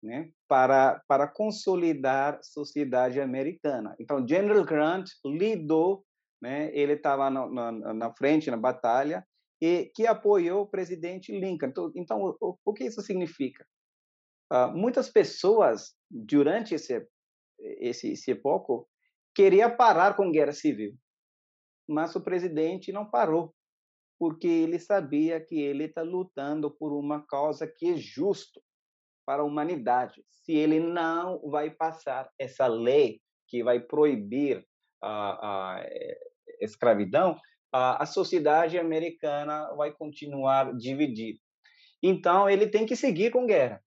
né, 0.02 0.32
para, 0.48 1.02
para 1.08 1.28
consolidar 1.28 2.36
a 2.36 2.44
sociedade 2.44 3.20
americana. 3.20 3.96
Então, 4.00 4.26
General 4.26 4.64
Grant 4.64 5.10
lidou 5.26 6.06
né? 6.42 6.72
Ele 6.74 6.94
estava 6.94 7.30
na, 7.30 7.72
na, 7.72 8.14
frente 8.14 8.50
na 8.50 8.58
batalha 8.58 9.26
e 9.62 9.92
que 9.94 10.08
apoiou 10.08 10.62
o 10.62 10.68
presidente 10.68 11.38
Lincoln. 11.38 11.68
Então, 11.68 11.92
então 11.96 12.36
o, 12.40 12.58
o, 12.64 12.74
que 12.74 12.86
isso 12.86 13.02
significa? 13.02 13.66
Uh, 14.52 14.76
muitas 14.76 15.10
pessoas 15.10 15.94
durante 16.10 16.74
esse 16.74 17.08
esse 17.60 18.14
esse 18.14 18.34
pouco 18.34 18.88
queria 19.36 19.70
parar 19.70 20.16
com 20.16 20.32
guerra 20.32 20.54
civil, 20.54 20.96
mas 21.88 22.16
o 22.16 22.24
presidente 22.24 22.92
não 22.92 23.10
parou 23.10 23.54
porque 24.18 24.48
ele 24.48 24.80
sabia 24.80 25.40
que 25.40 25.60
ele 25.60 25.86
está 25.86 26.02
lutando 26.02 26.72
por 26.72 26.92
uma 26.94 27.26
causa 27.26 27.68
que 27.68 27.92
é 27.92 27.98
justo 27.98 28.62
para 29.30 29.44
a 29.44 29.46
humanidade. 29.46 30.26
Se 30.32 30.56
ele 30.56 30.80
não 30.80 31.40
vai 31.52 31.70
passar 31.70 32.28
essa 32.40 32.66
lei 32.66 33.22
que 33.48 33.64
vai 33.64 33.80
proibir 33.80 34.66
a, 35.00 35.76
a 35.78 35.90
escravidão, 36.60 37.40
a, 37.72 38.02
a 38.02 38.08
sociedade 38.08 38.80
americana 38.80 39.72
vai 39.76 39.92
continuar 39.92 40.76
dividida. 40.76 41.38
Então, 42.02 42.50
ele 42.50 42.66
tem 42.66 42.88
que 42.88 42.96
seguir 42.96 43.30
com 43.30 43.46
guerra. 43.46 43.80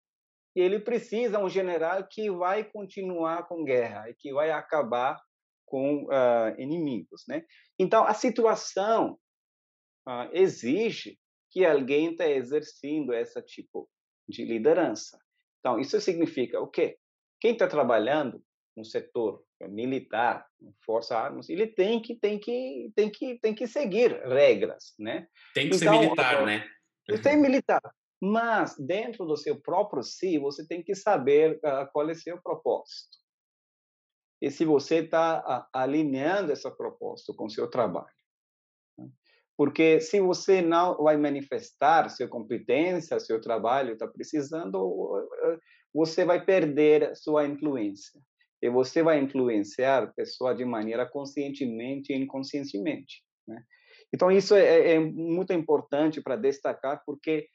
E 0.54 0.60
ele 0.60 0.78
precisa 0.78 1.40
um 1.40 1.48
general 1.48 2.06
que 2.08 2.30
vai 2.30 2.62
continuar 2.62 3.48
com 3.48 3.64
guerra 3.64 4.08
e 4.08 4.14
que 4.14 4.32
vai 4.32 4.52
acabar 4.52 5.20
com 5.66 6.04
uh, 6.04 6.54
inimigos, 6.56 7.24
né? 7.26 7.42
Então, 7.76 8.04
a 8.04 8.14
situação 8.14 9.18
uh, 10.06 10.30
exige 10.32 11.18
que 11.50 11.64
alguém 11.64 12.12
está 12.12 12.30
exercendo 12.30 13.12
esse 13.12 13.42
tipo 13.42 13.90
de 14.28 14.44
liderança. 14.44 15.18
Então, 15.62 15.78
isso 15.78 16.00
significa 16.00 16.60
o 16.60 16.66
quê? 16.66 16.98
Quem 17.40 17.52
está 17.52 17.68
trabalhando 17.68 18.42
no 18.76 18.84
setor 18.84 19.44
militar, 19.68 20.44
força 20.84 21.16
armas, 21.16 21.48
ele 21.48 21.68
tem 21.68 22.02
que 22.02 22.16
tem 22.16 22.38
que 22.38 22.90
tem 22.96 23.10
que 23.10 23.38
tem 23.38 23.54
que 23.54 23.68
seguir 23.68 24.20
regras, 24.26 24.92
né? 24.98 25.28
Tem 25.54 25.70
que 25.70 25.76
então, 25.76 25.92
ser 25.92 26.00
militar, 26.00 26.44
né? 26.44 26.66
Tem 27.22 27.36
militar, 27.40 27.82
mas 28.20 28.74
dentro 28.76 29.24
do 29.24 29.36
seu 29.36 29.60
próprio 29.60 30.02
si, 30.02 30.36
você 30.38 30.66
tem 30.66 30.82
que 30.82 30.96
saber 30.96 31.58
uh, 31.58 31.90
qual 31.92 32.08
é 32.08 32.12
o 32.12 32.16
seu 32.16 32.40
propósito. 32.42 33.18
E 34.40 34.50
se 34.50 34.64
você 34.64 34.96
está 34.96 35.38
uh, 35.40 35.68
alinhando 35.72 36.50
essa 36.50 36.70
propósito 36.70 37.34
com 37.36 37.44
o 37.44 37.50
seu 37.50 37.70
trabalho. 37.70 38.10
Porque 39.56 40.00
se 40.00 40.20
você 40.20 40.62
não 40.62 40.96
vai 40.96 41.16
manifestar 41.16 42.08
sua 42.08 42.26
competência, 42.26 43.20
seu 43.20 43.40
trabalho 43.40 43.92
está 43.92 44.06
precisando, 44.06 45.28
você 45.94 46.24
vai 46.24 46.44
perder 46.44 47.14
sua 47.16 47.46
influência 47.46 48.20
e 48.62 48.70
você 48.70 49.02
vai 49.02 49.18
influenciar 49.20 50.04
a 50.04 50.06
pessoa 50.06 50.54
de 50.54 50.64
maneira 50.64 51.04
conscientemente 51.04 52.12
e 52.12 52.16
inconscientemente. 52.16 53.22
Né? 53.46 53.62
Então, 54.14 54.30
isso 54.30 54.54
é, 54.54 54.92
é 54.92 55.00
muito 55.00 55.52
importante 55.52 56.22
para 56.22 56.36
destacar, 56.36 57.02
porque 57.04 57.46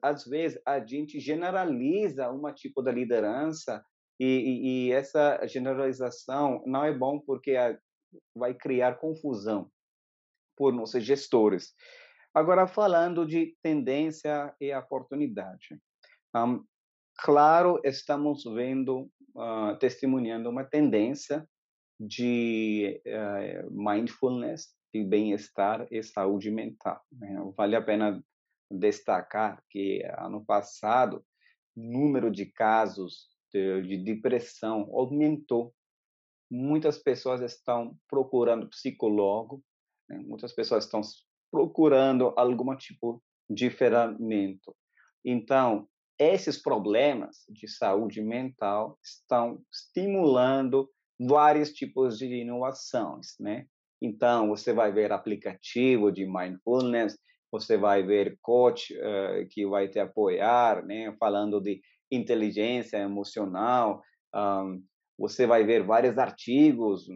às, 0.00 0.24
vezes 0.24 0.60
a 0.66 0.78
gente 0.84 1.18
generaliza 1.18 2.30
um 2.30 2.42
tipo 2.52 2.82
de 2.82 2.92
liderança 2.92 3.82
e, 4.20 4.26
e, 4.26 4.88
e, 4.88 4.92
essa 4.92 5.44
generalização 5.46 6.62
não 6.66 6.84
é 6.84 6.96
bom 6.96 7.18
porque 7.18 7.56
a, 7.56 7.76
vai 8.36 8.54
criar 8.54 9.00
confusão 9.00 9.68
por 10.56 10.72
nossos 10.72 11.04
gestores. 11.04 11.74
Agora, 12.34 12.66
falando 12.66 13.26
de 13.26 13.56
tendência 13.62 14.54
e 14.60 14.74
oportunidade. 14.74 15.78
Um, 16.34 16.64
claro, 17.18 17.78
estamos 17.84 18.44
vendo 18.44 19.10
uh, 19.34 19.76
testemunhando 19.78 20.48
uma 20.48 20.64
tendência 20.64 21.46
de 22.00 23.00
uh, 23.06 23.70
mindfulness, 23.70 24.74
de 24.94 25.04
bem-estar 25.04 25.86
e 25.90 26.02
saúde 26.02 26.50
mental. 26.50 27.00
Né? 27.12 27.36
Vale 27.56 27.76
a 27.76 27.82
pena 27.82 28.22
destacar 28.70 29.62
que 29.68 30.02
ano 30.16 30.44
passado 30.44 31.24
o 31.76 31.82
número 31.82 32.30
de 32.30 32.46
casos 32.46 33.28
de, 33.52 33.82
de 33.82 33.98
depressão 33.98 34.88
aumentou. 34.92 35.74
Muitas 36.50 36.98
pessoas 36.98 37.40
estão 37.40 37.96
procurando 38.08 38.68
psicólogo, 38.68 39.62
né? 40.08 40.18
muitas 40.26 40.52
pessoas 40.52 40.84
estão 40.84 41.00
procurando 41.50 42.32
algum 42.36 42.74
tipo 42.76 43.22
de 43.48 43.70
ferramenta. 43.70 44.72
Então, 45.24 45.86
esses 46.18 46.60
problemas 46.60 47.44
de 47.48 47.68
saúde 47.68 48.22
mental 48.22 48.98
estão 49.02 49.60
estimulando 49.72 50.88
vários 51.20 51.72
tipos 51.72 52.18
de 52.18 52.26
inovações, 52.26 53.34
né? 53.38 53.66
Então, 54.00 54.48
você 54.48 54.72
vai 54.72 54.92
ver 54.92 55.12
aplicativo 55.12 56.10
de 56.10 56.26
mindfulness, 56.26 57.16
você 57.52 57.76
vai 57.76 58.02
ver 58.02 58.38
coach 58.40 58.92
uh, 58.94 59.46
que 59.50 59.66
vai 59.66 59.88
te 59.88 59.98
apoiar, 59.98 60.84
né? 60.84 61.14
Falando 61.20 61.60
de 61.60 61.80
inteligência 62.10 62.96
emocional, 62.98 64.02
um, 64.34 64.82
você 65.18 65.46
vai 65.46 65.64
ver 65.64 65.84
vários 65.84 66.18
artigos, 66.18 67.06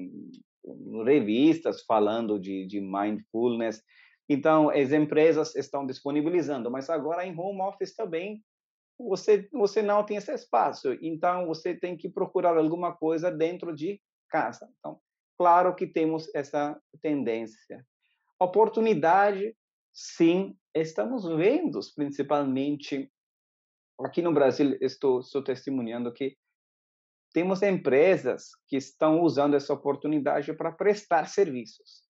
revistas 1.05 1.83
falando 1.85 2.39
de, 2.39 2.67
de 2.67 2.81
mindfulness. 2.81 3.83
Então, 4.29 4.71
as 4.71 4.93
empresas 4.93 5.55
estão 5.55 5.87
disponibilizando, 5.87 6.71
mas 6.71 6.91
agora 6.91 7.25
em 7.25 7.39
home 7.39 7.63
office 7.63 7.95
também 7.95 8.43
você 8.99 9.49
você 9.53 9.83
não 9.83 10.05
tem 10.05 10.17
esse 10.17 10.33
espaço. 10.33 10.97
Então 11.03 11.47
você 11.47 11.75
tem 11.75 11.97
que 11.97 12.09
procurar 12.09 12.57
alguma 12.57 12.97
coisa 12.97 13.31
dentro 13.31 13.75
de 13.75 14.01
casa. 14.29 14.69
Então, 14.79 14.99
claro 15.39 15.75
que 15.75 15.87
temos 15.87 16.33
essa 16.35 16.81
tendência. 17.03 17.87
Oportunidade, 18.41 19.57
sim, 19.93 20.57
estamos 20.75 21.25
vendo, 21.25 21.79
principalmente 21.95 23.11
aqui 24.01 24.21
no 24.21 24.33
Brasil, 24.33 24.77
estou, 24.81 25.21
estou 25.21 25.43
testemunhando 25.43 26.13
que 26.13 26.37
temos 27.37 27.61
empresas 27.61 28.53
que 28.67 28.79
estão 28.79 29.21
usando 29.21 29.57
essa 29.57 29.75
oportunidade 29.75 30.55
para 30.55 30.73
prestar 30.73 31.29
serviços. 31.29 32.03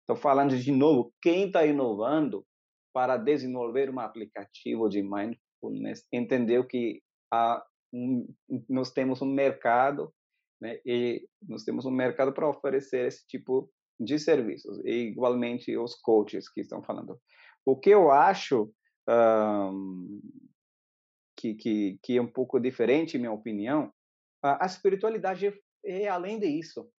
Estou 0.00 0.16
falando 0.16 0.58
de 0.58 0.72
novo, 0.72 1.14
quem 1.22 1.46
está 1.46 1.64
inovando 1.64 2.44
para 2.92 3.16
desenvolver 3.16 3.88
um 3.90 4.00
aplicativo 4.00 4.88
de 4.88 5.04
mindfulness 5.04 6.04
entendeu 6.12 6.66
que 6.66 7.00
há 7.32 7.64
um, 7.92 8.26
nós 8.68 8.90
temos 8.90 9.22
um 9.22 9.32
mercado, 9.32 10.12
né, 10.60 10.80
e 10.84 11.28
nós 11.40 11.62
temos 11.62 11.86
um 11.86 11.92
mercado 11.92 12.32
para 12.32 12.48
oferecer 12.48 13.06
esse 13.06 13.24
tipo 13.28 13.70
de 14.00 14.18
serviços, 14.18 14.84
e 14.84 15.10
igualmente 15.10 15.78
os 15.78 15.94
coaches 15.94 16.50
que 16.52 16.60
estão 16.60 16.82
falando. 16.82 17.20
O 17.64 17.78
que 17.78 17.90
eu 17.90 18.10
acho 18.10 18.68
um, 19.08 20.20
que, 21.36 21.54
que, 21.54 22.00
que 22.02 22.16
é 22.16 22.20
um 22.20 22.26
pouco 22.26 22.58
diferente, 22.58 23.16
minha 23.16 23.30
opinião, 23.30 23.92
a, 24.44 24.66
espiritualidade 24.66 25.46
é, 25.46 26.02
é, 26.02 26.08
além 26.08 26.38
disso. 26.38 26.90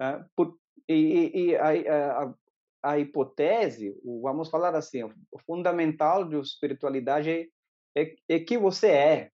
Uh, 0.00 0.28
por, 0.34 0.58
e, 0.88 1.30
e 1.34 1.56
a, 1.56 2.22
a, 2.22 2.34
a 2.82 2.98
hipótese, 2.98 3.94
vamos 4.22 4.50
falar 4.50 4.74
assim, 4.74 5.04
o 5.04 5.38
fundamental 5.46 6.28
de 6.28 6.36
espiritualidade 6.40 7.52
é, 7.96 8.16
é 8.28 8.40
que 8.40 8.58
você 8.58 8.88
é. 8.88 9.32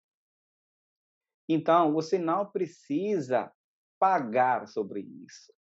Então, 1.48 1.94
você 1.94 2.18
não 2.18 2.44
precisa 2.44 3.50
pagar 3.98 4.68
sobre 4.68 5.00
isso. 5.00 5.52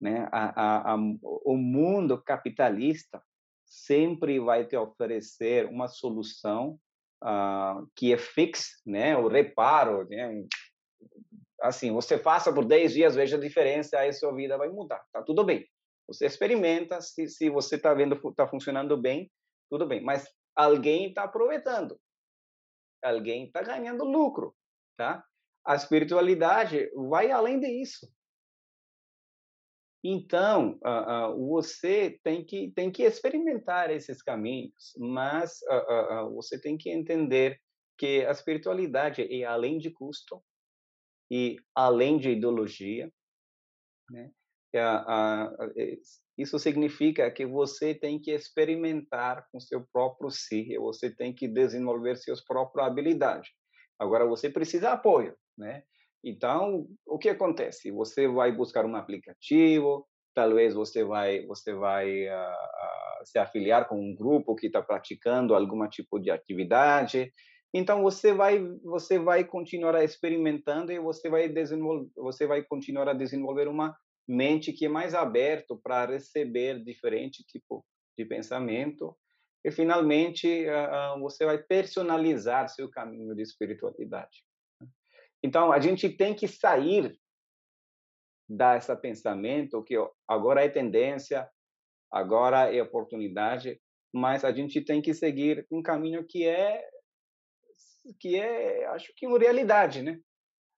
Né? 0.00 0.26
A, 0.32 0.92
a, 0.92 0.94
a, 0.94 0.96
o 1.22 1.56
mundo 1.56 2.22
capitalista 2.22 3.22
sempre 3.66 4.40
vai 4.40 4.66
te 4.66 4.76
oferecer 4.76 5.66
uma 5.66 5.88
solução 5.88 6.80
uh, 7.24 7.88
que 7.96 8.12
é 8.12 8.18
fixa, 8.18 8.68
né? 8.86 9.16
o 9.16 9.28
reparo. 9.28 10.06
Né? 10.08 10.44
Assim, 11.62 11.90
você 11.92 12.18
faça 12.18 12.52
por 12.52 12.64
10 12.64 12.92
dias, 12.92 13.14
veja 13.14 13.36
a 13.36 13.40
diferença, 13.40 13.98
aí 13.98 14.12
sua 14.12 14.34
vida 14.34 14.58
vai 14.58 14.68
mudar. 14.68 15.02
Tá 15.12 15.22
tudo 15.22 15.44
bem. 15.44 15.66
Você 16.06 16.26
experimenta, 16.26 17.00
se, 17.00 17.26
se 17.28 17.48
você 17.48 17.76
está 17.76 17.94
vendo 17.94 18.14
está 18.28 18.46
funcionando 18.46 18.96
bem, 18.96 19.30
tudo 19.70 19.86
bem. 19.86 20.02
Mas 20.02 20.28
alguém 20.54 21.08
está 21.08 21.24
aproveitando, 21.24 21.98
alguém 23.02 23.46
está 23.46 23.62
ganhando 23.62 24.04
lucro, 24.04 24.54
tá? 24.96 25.24
A 25.66 25.74
espiritualidade 25.74 26.90
vai 27.08 27.30
além 27.30 27.58
disso. 27.58 28.06
Então, 30.06 30.78
uh, 30.84 31.32
uh, 31.32 31.48
você 31.48 32.20
tem 32.22 32.44
que, 32.44 32.70
tem 32.72 32.92
que 32.92 33.04
experimentar 33.04 33.90
esses 33.90 34.20
caminhos, 34.20 34.92
mas 34.98 35.60
uh, 35.62 36.30
você 36.34 36.60
tem 36.60 36.76
que 36.76 36.90
entender 36.90 37.58
que 37.96 38.22
a 38.26 38.30
espiritualidade 38.30 39.22
é 39.22 39.44
além 39.46 39.78
de 39.78 39.90
custo 39.90 40.44
e 41.30 41.56
além 41.74 42.18
de 42.18 42.32
ideologia, 42.32 43.10
né? 44.10 44.30
isso 46.36 46.58
significa 46.58 47.30
que 47.30 47.46
você 47.46 47.94
tem 47.94 48.20
que 48.20 48.32
experimentar 48.32 49.46
com 49.50 49.60
seu 49.60 49.86
próprio 49.92 50.30
si, 50.30 50.76
você 50.76 51.08
tem 51.14 51.32
que 51.32 51.46
desenvolver 51.46 52.16
suas 52.16 52.44
próprias 52.44 52.88
habilidades. 52.88 53.50
Agora, 53.98 54.26
você 54.26 54.50
precisa 54.50 54.88
de 54.88 54.92
apoio, 54.92 55.36
né? 55.56 55.84
Então, 56.24 56.86
o 57.06 57.18
que 57.18 57.28
acontece? 57.28 57.90
Você 57.90 58.26
vai 58.26 58.50
buscar 58.50 58.86
um 58.86 58.96
aplicativo, 58.96 60.06
talvez 60.34 60.74
você 60.74 61.04
vai 61.04 61.46
você 61.46 61.74
vai 61.74 62.26
uh, 62.26 62.32
uh, 62.32 63.26
se 63.26 63.38
afiliar 63.38 63.86
com 63.86 63.96
um 63.96 64.14
grupo 64.14 64.56
que 64.56 64.66
está 64.66 64.82
praticando 64.82 65.54
algum 65.54 65.86
tipo 65.88 66.18
de 66.18 66.30
atividade. 66.30 67.32
Então 67.72 68.02
você 68.02 68.32
vai 68.32 68.58
você 68.82 69.18
vai 69.18 69.44
continuar 69.44 70.02
experimentando 70.02 70.92
e 70.92 70.98
você 70.98 71.28
vai 71.28 71.48
desenvolver 71.48 72.10
você 72.16 72.46
vai 72.46 72.62
continuar 72.62 73.08
a 73.08 73.14
desenvolver 73.14 73.68
uma 73.68 73.94
mente 74.26 74.72
que 74.72 74.86
é 74.86 74.88
mais 74.88 75.14
aberto 75.14 75.78
para 75.82 76.06
receber 76.06 76.82
diferente 76.82 77.44
tipo 77.44 77.84
de 78.16 78.24
pensamento 78.24 79.14
e 79.64 79.70
finalmente 79.70 80.66
uh, 80.66 81.20
você 81.20 81.44
vai 81.44 81.58
personalizar 81.58 82.68
seu 82.68 82.88
caminho 82.88 83.34
de 83.34 83.42
espiritualidade. 83.42 84.44
Então, 85.44 85.70
a 85.70 85.78
gente 85.78 86.08
tem 86.08 86.34
que 86.34 86.48
sair 86.48 87.20
desse 88.48 88.96
pensamento 88.96 89.84
que 89.84 89.94
agora 90.26 90.64
é 90.64 90.70
tendência, 90.70 91.46
agora 92.10 92.74
é 92.74 92.82
oportunidade, 92.82 93.78
mas 94.10 94.42
a 94.42 94.50
gente 94.50 94.80
tem 94.80 95.02
que 95.02 95.12
seguir 95.12 95.66
um 95.70 95.82
caminho 95.82 96.26
que 96.26 96.46
é 96.46 96.82
que 98.18 98.36
é, 98.36 98.86
acho 98.86 99.12
que 99.14 99.26
uma 99.26 99.38
realidade, 99.38 100.02
né? 100.02 100.18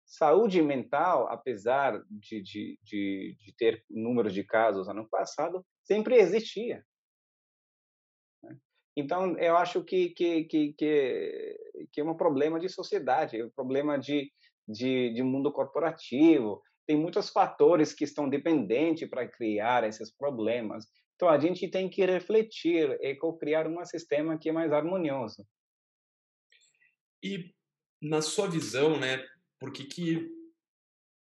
Saúde 0.04 0.60
mental, 0.62 1.28
apesar 1.28 2.02
de, 2.08 2.42
de, 2.42 2.78
de, 2.82 3.36
de 3.38 3.52
ter 3.56 3.84
números 3.88 4.34
de 4.34 4.42
casos 4.42 4.88
ano 4.88 5.08
passado, 5.08 5.64
sempre 5.84 6.16
existia. 6.16 6.84
Né? 8.42 8.56
Então, 8.96 9.36
eu 9.38 9.56
acho 9.56 9.82
que, 9.84 10.10
que, 10.10 10.44
que, 10.44 10.72
que, 10.72 12.00
é 12.00 12.04
um 12.04 12.16
problema 12.16 12.60
de 12.60 12.68
sociedade, 12.68 13.40
é 13.40 13.44
um 13.44 13.50
problema 13.50 13.98
de, 13.98 14.32
de, 14.66 15.12
de 15.12 15.22
mundo 15.22 15.52
corporativo, 15.52 16.62
tem 16.86 16.96
muitos 16.96 17.28
fatores 17.30 17.92
que 17.92 18.04
estão 18.04 18.28
dependentes 18.28 19.08
para 19.08 19.26
criar 19.26 19.84
esses 19.84 20.10
problemas. 20.10 20.86
Então, 21.14 21.28
a 21.28 21.38
gente 21.38 21.68
tem 21.68 21.88
que 21.88 22.04
refletir 22.04 22.98
e 23.00 23.18
criar 23.38 23.66
um 23.66 23.84
sistema 23.84 24.38
que 24.38 24.50
é 24.50 24.52
mais 24.52 24.72
harmonioso. 24.72 25.46
E, 27.22 27.52
na 28.00 28.22
sua 28.22 28.48
visão, 28.48 29.00
né, 29.00 29.24
por 29.58 29.72
que, 29.72 29.84
que 29.84 30.30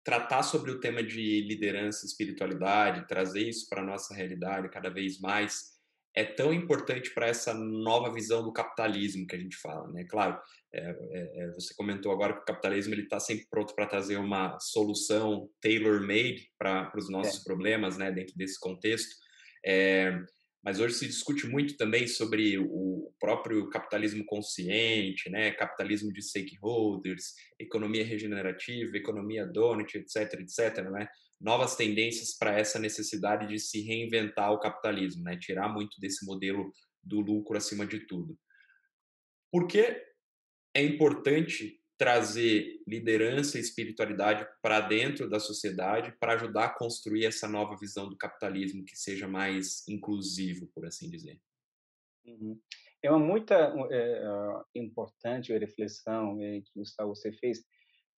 tratar 0.03 0.43
sobre 0.43 0.71
o 0.71 0.81
tema 0.81 1.03
de 1.03 1.43
liderança, 1.43 2.05
espiritualidade, 2.05 3.07
trazer 3.07 3.49
isso 3.49 3.69
para 3.69 3.81
a 3.81 3.85
nossa 3.85 4.15
realidade 4.15 4.69
cada 4.71 4.91
vez 4.91 5.21
mais, 5.21 5.74
é 6.15 6.25
tão 6.25 6.53
importante 6.53 7.13
para 7.13 7.27
essa 7.27 7.53
nova 7.53 8.13
visão 8.13 8.43
do 8.45 8.53
capitalismo 8.53 9.27
que 9.27 9.35
a 9.35 9.39
gente 9.39 9.57
fala, 9.57 9.91
né? 9.91 10.05
Claro, 10.09 10.41
é, 10.73 10.81
é, 10.81 11.45
é 11.45 11.51
você 11.53 11.75
comentou 11.75 12.13
agora 12.13 12.35
que 12.35 12.43
o 12.43 12.45
capitalismo 12.45 12.95
ele 12.95 13.03
está 13.03 13.19
sempre 13.19 13.47
pronto 13.51 13.75
para 13.75 13.87
trazer 13.87 14.17
uma 14.17 14.59
solução 14.61 15.51
tailor-made 15.61 16.49
para 16.57 16.93
os 16.97 17.11
nossos 17.11 17.41
é. 17.41 17.45
problemas, 17.45 17.99
né? 17.99 18.13
Dentro 18.13 18.35
desse 18.37 18.59
contexto. 18.61 19.15
É, 19.67 20.17
mas 20.65 20.81
hoje 20.81 20.95
se 20.95 21.07
discute 21.07 21.47
muito 21.47 21.77
também 21.77 22.07
sobre 22.07 22.59
o 22.59 23.13
próprio 23.21 23.69
capitalismo 23.69 24.25
consciente, 24.25 25.29
né? 25.29 25.51
Capitalismo 25.51 26.13
de 26.13 26.23
stakeholders, 26.23 27.35
economia 27.59 28.05
regenerativa, 28.05 28.97
economia 28.97 29.45
donut, 29.45 29.99
etc, 29.99 30.41
etc, 30.41 30.91
né? 30.91 31.09
Novas 31.41 31.77
tendências 31.77 32.37
para 32.37 32.59
essa 32.59 32.79
necessidade 32.79 33.47
de 33.47 33.59
se 33.59 33.83
reinventar 33.83 34.53
o 34.53 34.59
capitalismo, 34.59 35.23
né? 35.23 35.37
tirar 35.37 35.69
muito 35.69 36.01
desse 36.01 36.25
modelo 36.25 36.73
do 37.03 37.21
lucro 37.21 37.57
acima 37.57 37.87
de 37.87 38.07
tudo. 38.07 38.39
Por 39.53 39.67
que 39.67 40.03
é 40.75 40.83
importante 40.83 41.81
trazer 41.97 42.83
liderança 42.89 43.57
e 43.57 43.61
espiritualidade 43.61 44.47
para 44.61 44.81
dentro 44.81 45.29
da 45.29 45.39
sociedade 45.39 46.13
para 46.19 46.35
ajudar 46.35 46.65
a 46.65 46.75
construir 46.75 47.25
essa 47.25 47.47
nova 47.47 47.77
visão 47.77 48.09
do 48.09 48.17
capitalismo 48.17 48.85
que 48.85 48.97
seja 48.97 49.29
mais 49.29 49.87
inclusivo, 49.89 50.67
por 50.75 50.85
assim 50.87 51.09
dizer? 51.09 51.41
Uhum. 52.27 52.61
É 53.03 53.11
uma 53.11 53.19
muito 53.19 53.53
é, 53.53 54.23
importante 54.75 55.57
reflexão 55.57 56.39
que 56.39 56.73
Gustavo 56.75 57.15
você 57.15 57.31
fez 57.33 57.63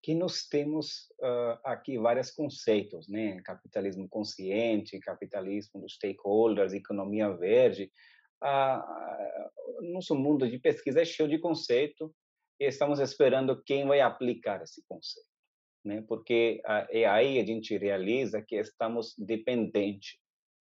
que 0.07 0.15
nós 0.15 0.47
temos 0.47 1.11
uh, 1.19 1.59
aqui 1.65 1.97
vários 1.97 2.31
conceitos, 2.31 3.09
né? 3.09 3.41
Capitalismo 3.41 4.07
consciente, 4.07 4.97
capitalismo 5.01 5.81
dos 5.81 5.95
stakeholders, 5.95 6.71
economia 6.71 7.29
verde. 7.29 7.91
Uh, 8.41 9.91
nosso 9.91 10.15
mundo 10.15 10.49
de 10.49 10.59
pesquisa 10.59 11.01
é 11.01 11.03
cheio 11.03 11.27
de 11.27 11.37
conceito 11.37 12.15
e 12.57 12.67
estamos 12.67 13.01
esperando 13.01 13.61
quem 13.65 13.85
vai 13.85 13.99
aplicar 13.99 14.61
esse 14.61 14.81
conceito, 14.87 15.27
né? 15.83 16.01
Porque 16.07 16.61
uh, 16.63 16.87
é 16.89 17.05
aí 17.05 17.37
a 17.37 17.45
gente 17.45 17.77
realiza 17.77 18.41
que 18.41 18.55
estamos 18.55 19.13
dependentes 19.17 20.17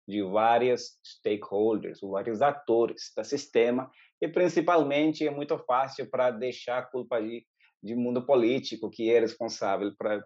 de 0.07 0.23
vários 0.23 0.97
stakeholders, 1.05 1.99
vários 2.03 2.41
atores 2.41 3.11
do 3.17 3.25
sistema 3.25 3.91
e 4.23 4.29
principalmente 4.29 5.27
é 5.27 5.31
muito 5.33 5.59
fácil 5.59 6.09
para 6.09 6.31
deixar 6.31 6.79
a 6.79 6.87
culpa 6.87 7.21
de 7.21 7.45
de 7.85 7.95
mundo 7.95 8.25
político 8.25 8.89
que 8.89 9.11
é 9.11 9.21
responsável 9.21 9.95
para 9.97 10.25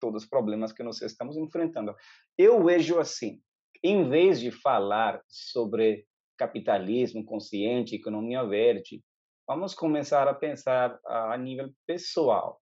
todos 0.00 0.22
os 0.22 0.28
problemas 0.28 0.72
que 0.72 0.84
nós 0.84 1.02
estamos 1.02 1.36
enfrentando. 1.36 1.92
Eu 2.38 2.64
vejo 2.64 3.00
assim, 3.00 3.42
em 3.82 4.08
vez 4.08 4.38
de 4.38 4.52
falar 4.52 5.20
sobre 5.26 6.06
capitalismo 6.38 7.24
consciente, 7.24 7.96
economia 7.96 8.44
verde, 8.44 9.02
vamos 9.48 9.74
começar 9.74 10.28
a 10.28 10.34
pensar 10.34 10.96
a 11.04 11.36
nível 11.36 11.72
pessoal, 11.84 12.62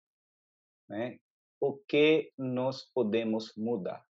né? 0.89 1.17
O 1.61 1.77
que 1.87 2.31
nós 2.37 2.89
podemos 2.93 3.53
mudar? 3.55 4.03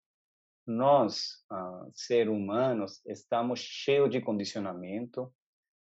Nós, 0.65 1.43
uh, 1.51 1.91
seres 1.93 2.31
humanos, 2.31 3.01
estamos 3.05 3.59
cheios 3.59 4.09
de 4.09 4.21
condicionamento, 4.21 5.31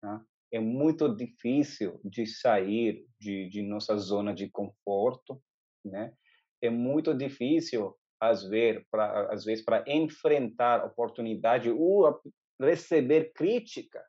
né? 0.04 0.22
É 0.52 0.60
muito 0.60 1.14
difícil 1.16 2.00
de 2.04 2.26
sair 2.26 3.06
de, 3.20 3.50
de 3.50 3.62
nossa 3.62 3.98
zona 3.98 4.34
de 4.34 4.50
conforto, 4.50 5.42
né? 5.86 6.14
É 6.62 6.70
muito 6.70 7.14
difícil 7.14 7.96
às 8.20 8.44
vezes 8.44 8.84
para 8.92 9.34
às 9.34 9.46
vezes 9.46 9.64
para 9.64 9.84
enfrentar 9.88 10.86
oportunidade 10.86 11.70
ou 11.70 12.20
receber 12.60 13.32
crítica 13.34 14.04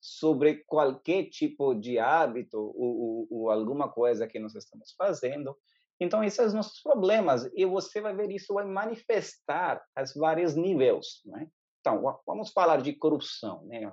sobre 0.00 0.62
qualquer 0.66 1.24
tipo 1.24 1.74
de 1.74 1.98
hábito 1.98 2.58
ou, 2.58 2.76
ou, 2.76 3.28
ou, 3.30 3.50
alguma 3.50 3.90
coisa 3.90 4.28
que 4.28 4.38
nós 4.38 4.54
estamos 4.54 4.92
fazendo. 4.92 5.56
Então, 6.00 6.22
esses 6.22 6.36
são 6.36 6.46
os 6.46 6.54
nossos 6.54 6.80
problemas. 6.80 7.50
E 7.54 7.64
você 7.64 8.00
vai 8.00 8.14
ver 8.14 8.30
isso 8.30 8.54
vai 8.54 8.64
manifestar 8.64 9.82
a 9.96 10.04
vários 10.16 10.54
níveis. 10.54 11.20
Né? 11.24 11.48
Então, 11.80 12.02
vamos 12.24 12.52
falar 12.52 12.80
de 12.80 12.92
corrupção. 12.94 13.64
Né? 13.66 13.92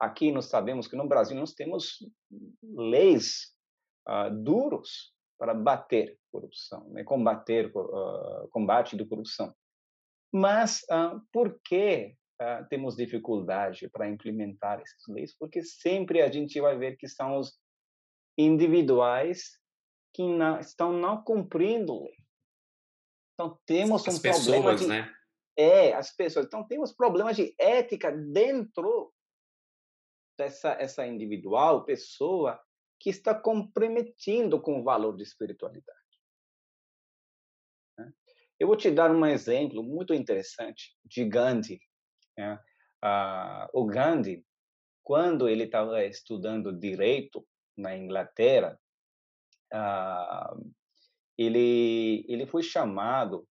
Aqui 0.00 0.32
nós 0.32 0.46
sabemos 0.46 0.88
que 0.88 0.96
no 0.96 1.06
Brasil 1.06 1.36
nós 1.36 1.52
temos 1.52 1.98
leis 2.62 3.54
uh, 4.08 4.34
duros 4.42 5.14
para 5.38 5.52
bater 5.52 6.18
corrupção, 6.32 6.88
né? 6.88 7.04
combater 7.04 7.70
uh, 7.76 8.48
combate 8.48 8.96
da 8.96 9.06
corrupção. 9.06 9.54
Mas 10.32 10.80
uh, 10.84 11.20
por 11.30 11.60
que 11.62 12.16
temos 12.70 12.96
dificuldade 12.96 13.90
para 13.90 14.08
implementar 14.08 14.80
essas 14.80 15.06
leis? 15.06 15.36
Porque 15.38 15.62
sempre 15.62 16.22
a 16.22 16.32
gente 16.32 16.58
vai 16.58 16.74
ver 16.78 16.96
que 16.96 17.06
são 17.06 17.36
os 17.36 17.60
individuais 18.38 19.58
que 20.14 20.26
não, 20.26 20.58
estão 20.58 20.90
não 20.90 21.22
cumprindo 21.22 22.04
lei. 22.04 22.16
Então 23.34 23.58
temos 23.66 24.08
as 24.08 24.18
um 24.18 24.22
pessoas, 24.22 24.46
problema 24.46 24.74
de 24.74 24.86
né? 24.86 25.12
é 25.54 25.92
as 25.92 26.16
pessoas. 26.16 26.46
Então 26.46 26.66
temos 26.66 26.94
problemas 26.94 27.36
de 27.36 27.54
ética 27.58 28.10
dentro 28.10 29.12
essa, 30.40 30.72
essa 30.72 31.06
individual, 31.06 31.84
pessoa, 31.84 32.60
que 32.98 33.10
está 33.10 33.34
comprometindo 33.34 34.60
com 34.60 34.80
o 34.80 34.84
valor 34.84 35.16
de 35.16 35.22
espiritualidade. 35.22 35.98
Né? 37.98 38.12
Eu 38.58 38.66
vou 38.66 38.76
te 38.76 38.90
dar 38.90 39.10
um 39.10 39.24
exemplo 39.24 39.82
muito 39.82 40.12
interessante 40.12 40.96
de 41.04 41.24
Gandhi. 41.24 41.80
Né? 42.36 42.58
Ah, 43.02 43.68
o 43.72 43.86
Gandhi, 43.86 44.44
quando 45.02 45.48
ele 45.48 45.64
estava 45.64 46.04
estudando 46.04 46.78
direito 46.78 47.46
na 47.76 47.96
Inglaterra, 47.96 48.78
ah, 49.72 50.54
ele 51.38 52.26
ele 52.28 52.46
foi 52.46 52.62
chamado 52.62 53.48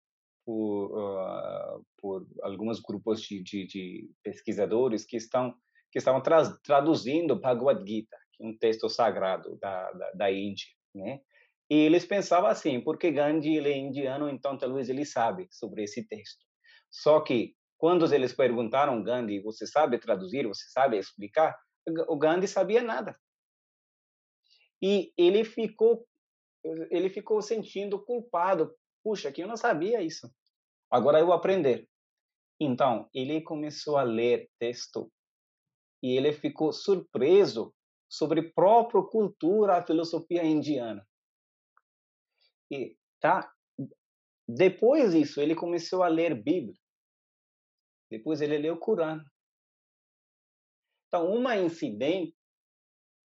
por, 0.49 0.99
uh, 0.99 1.87
por 1.99 2.27
alguns 2.43 2.81
grupos 2.81 3.21
de, 3.21 3.43
de, 3.43 3.67
de, 3.67 4.11
pesquisadores 4.23 5.05
que 5.05 5.19
estão 5.19 5.55
que 5.91 5.99
estavam 5.99 6.21
tra 6.21 6.43
traduzindo 6.63 7.39
Bhagavad 7.39 7.87
Gita, 7.87 8.17
é 8.41 8.47
um 8.47 8.57
texto 8.57 8.89
sagrado 8.89 9.57
da, 9.59 9.91
da, 9.93 10.11
da 10.13 10.33
Índia, 10.33 10.67
né? 10.95 11.21
E 11.71 11.75
eles 11.75 12.07
pensavam 12.07 12.49
assim, 12.49 12.81
porque 12.81 13.11
Gandhi 13.11 13.57
ele 13.57 13.71
é 13.71 13.77
indiano, 13.77 14.29
então 14.29 14.57
talvez 14.57 14.89
ele 14.89 15.05
sabe 15.05 15.47
sobre 15.51 15.85
esse 15.85 16.07
texto. 16.09 16.47
Só 16.91 17.21
que 17.21 17.55
quando 17.77 18.13
eles 18.13 18.33
perguntaram 18.33 19.03
Gandhi, 19.03 19.41
você 19.41 19.67
sabe 19.67 19.99
traduzir, 19.99 20.47
você 20.47 20.65
sabe 20.71 20.99
explicar? 20.99 21.55
O 22.09 22.17
Gandhi 22.17 22.49
sabia 22.49 22.83
nada. 22.83 23.19
E 24.83 25.13
ele 25.17 25.45
ficou 25.45 26.07
ele 26.91 27.09
ficou 27.09 27.41
sentindo 27.41 28.03
culpado. 28.05 28.75
Puxa, 29.03 29.31
que 29.31 29.43
eu 29.43 29.49
não 29.49 29.57
sabia 29.57 30.03
isso. 30.03 30.29
Agora 30.91 31.19
eu 31.19 31.27
vou 31.27 31.35
aprender. 31.35 31.89
Então, 32.61 33.09
ele 33.15 33.41
começou 33.41 33.97
a 33.97 34.03
ler 34.03 34.51
texto 34.59 35.11
e 36.03 36.17
ele 36.17 36.33
ficou 36.33 36.73
surpreso 36.73 37.75
sobre 38.09 38.53
própria 38.53 39.03
cultura, 39.03 39.77
a 39.77 39.87
filosofia 39.87 40.45
indiana. 40.45 41.07
E 42.71 42.97
tá 43.21 43.53
depois 44.49 45.13
disso, 45.13 45.43
ele 45.43 45.55
começou 45.55 46.03
a 46.03 46.09
ler 46.09 46.35
Bíblia. 46.35 46.75
Depois 48.11 48.41
ele 48.41 48.57
leu 48.57 48.75
o 48.75 48.79
Corão. 48.79 49.23
Então, 51.07 51.31
uma 51.31 51.57
incidente 51.59 52.35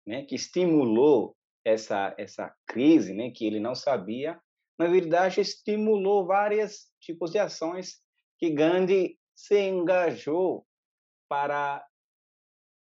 né, 0.06 0.24
que 0.24 0.36
estimulou 0.36 1.36
essa 1.64 2.14
essa 2.16 2.54
crise, 2.66 3.12
né, 3.12 3.30
que 3.30 3.44
ele 3.44 3.58
não 3.58 3.74
sabia, 3.74 4.40
na 4.78 4.86
verdade 4.86 5.40
estimulou 5.40 6.26
vários 6.26 6.90
tipos 7.00 7.32
de 7.32 7.38
ações 7.38 8.00
que 8.38 8.50
Gandhi 8.50 9.18
se 9.34 9.60
engajou 9.60 10.66
para 11.28 11.84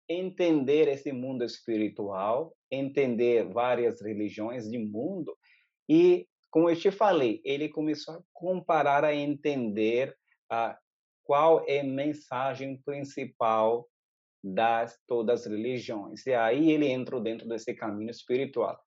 entender 0.08 0.88
esse 0.88 1.12
mundo 1.12 1.44
espiritual, 1.44 2.56
entender 2.70 3.44
várias 3.52 4.00
religiões 4.00 4.68
de 4.68 4.78
mundo 4.78 5.36
e, 5.88 6.26
como 6.50 6.70
eu 6.70 6.76
te 6.76 6.90
falei, 6.90 7.40
ele 7.44 7.68
começou 7.68 8.14
a 8.14 8.22
comparar, 8.32 9.04
a 9.04 9.14
entender 9.14 10.16
a 10.50 10.78
qual 11.24 11.64
é 11.68 11.80
a 11.80 11.84
mensagem 11.84 12.80
principal 12.82 13.86
das 14.42 14.98
todas 15.06 15.42
as 15.42 15.46
religiões. 15.46 16.24
E 16.26 16.32
aí 16.32 16.70
ele 16.70 16.88
entrou 16.88 17.20
dentro 17.20 17.46
desse 17.46 17.74
caminho 17.74 18.10
espiritual. 18.10 18.80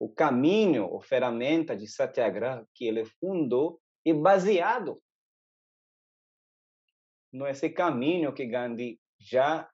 O 0.00 0.08
caminho, 0.08 0.96
a 0.96 1.02
ferramenta 1.02 1.76
de 1.76 1.86
Satyagraha 1.86 2.66
que 2.74 2.86
ele 2.86 3.04
fundou 3.04 3.80
é 4.04 4.12
baseado 4.12 5.00
nesse 7.32 7.70
caminho 7.70 8.32
que 8.32 8.46
Gandhi 8.46 9.00
já 9.18 9.70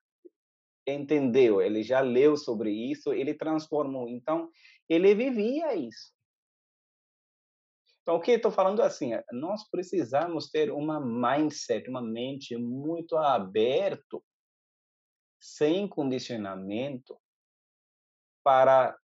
entendeu, 0.92 1.61
ele 1.61 1.83
já 1.83 2.01
leu 2.01 2.37
sobre 2.37 2.70
isso, 2.70 3.12
ele 3.12 3.35
transformou. 3.35 4.09
Então, 4.09 4.51
ele 4.88 5.14
vivia 5.14 5.74
isso. 5.74 6.12
Então, 8.03 8.16
o 8.16 8.20
que 8.20 8.31
estou 8.31 8.51
falando 8.51 8.81
assim, 8.81 9.12
é, 9.12 9.22
nós 9.33 9.68
precisamos 9.68 10.51
ter 10.51 10.72
uma 10.72 10.98
mindset, 10.98 11.90
uma 11.90 12.01
mente 12.01 12.57
muito 12.57 13.16
aberto, 13.18 14.24
sem 15.38 15.87
condicionamento, 15.87 17.20
para 18.42 18.98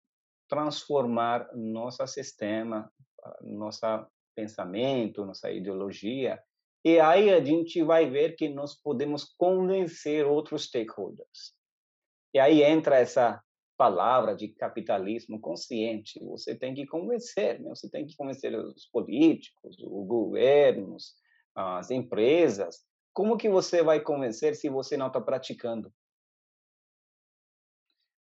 transformar 0.47 1.49
nosso 1.55 2.05
sistema, 2.05 2.93
nosso 3.41 3.85
pensamento, 4.35 5.25
nossa 5.25 5.51
ideologia. 5.51 6.39
E 6.85 6.99
aí 6.99 7.33
a 7.33 7.43
gente 7.43 7.81
vai 7.81 8.09
ver 8.09 8.35
que 8.35 8.49
nós 8.49 8.75
podemos 8.75 9.23
convencer 9.35 10.27
outros 10.27 10.65
stakeholders. 10.65 11.55
E 12.33 12.39
aí 12.39 12.63
entra 12.63 12.97
essa 12.97 13.41
palavra 13.77 14.35
de 14.35 14.47
capitalismo 14.49 15.39
consciente. 15.39 16.23
Você 16.25 16.55
tem 16.55 16.73
que 16.73 16.85
convencer, 16.85 17.59
né? 17.59 17.69
você 17.69 17.89
tem 17.89 18.05
que 18.05 18.15
convencer 18.15 18.55
os 18.55 18.85
políticos, 18.87 19.75
os 19.79 20.07
governos, 20.07 21.15
as 21.55 21.89
empresas. 21.89 22.85
Como 23.13 23.37
que 23.37 23.49
você 23.49 23.81
vai 23.83 23.99
convencer 23.99 24.55
se 24.55 24.69
você 24.69 24.95
não 24.95 25.07
está 25.07 25.19
praticando? 25.19 25.91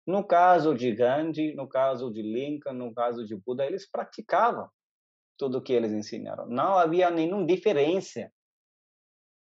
No 0.06 0.24
caso 0.24 0.74
de 0.74 0.90
Gandhi, 0.94 1.54
no 1.54 1.68
caso 1.68 2.10
de 2.10 2.22
Lincoln, 2.22 2.72
no 2.72 2.94
caso 2.94 3.26
de 3.26 3.36
Buda, 3.36 3.66
eles 3.66 3.90
praticavam 3.90 4.70
tudo 5.36 5.58
o 5.58 5.62
que 5.62 5.72
eles 5.72 5.92
ensinaram. 5.92 6.46
Não 6.46 6.78
havia 6.78 7.10
nenhuma 7.10 7.44
diferença 7.44 8.32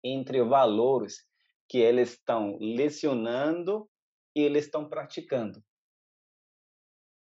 entre 0.03 0.43
valores 0.43 1.25
que 1.67 1.77
eles 1.77 2.11
estão 2.11 2.57
lecionando 2.59 3.89
eles 4.41 4.65
estão 4.65 4.87
praticando. 4.87 5.63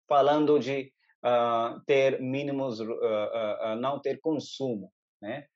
Falando 0.07 0.59
de 0.59 0.93
uh, 1.23 1.79
ter 1.85 2.21
mínimos, 2.21 2.79
uh, 2.79 2.85
uh, 2.85 3.75
não 3.79 3.99
ter 3.99 4.19
consumo, 4.19 4.91
né? 5.21 5.47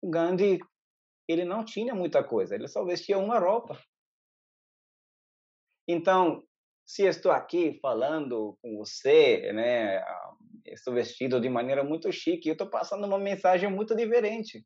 O 0.00 0.10
Gandhi, 0.10 0.58
ele 1.28 1.44
não 1.44 1.64
tinha 1.64 1.94
muita 1.94 2.24
coisa, 2.24 2.54
ele 2.54 2.66
só 2.66 2.84
vestia 2.84 3.18
uma 3.18 3.38
roupa. 3.38 3.80
Então, 5.86 6.42
se 6.84 7.04
estou 7.04 7.30
aqui 7.30 7.78
falando 7.80 8.58
com 8.60 8.76
você, 8.76 9.52
né, 9.52 10.02
estou 10.66 10.94
vestido 10.94 11.40
de 11.40 11.48
maneira 11.48 11.84
muito 11.84 12.10
chique, 12.12 12.48
eu 12.48 12.54
estou 12.54 12.68
passando 12.68 13.06
uma 13.06 13.18
mensagem 13.18 13.70
muito 13.70 13.94
diferente 13.94 14.64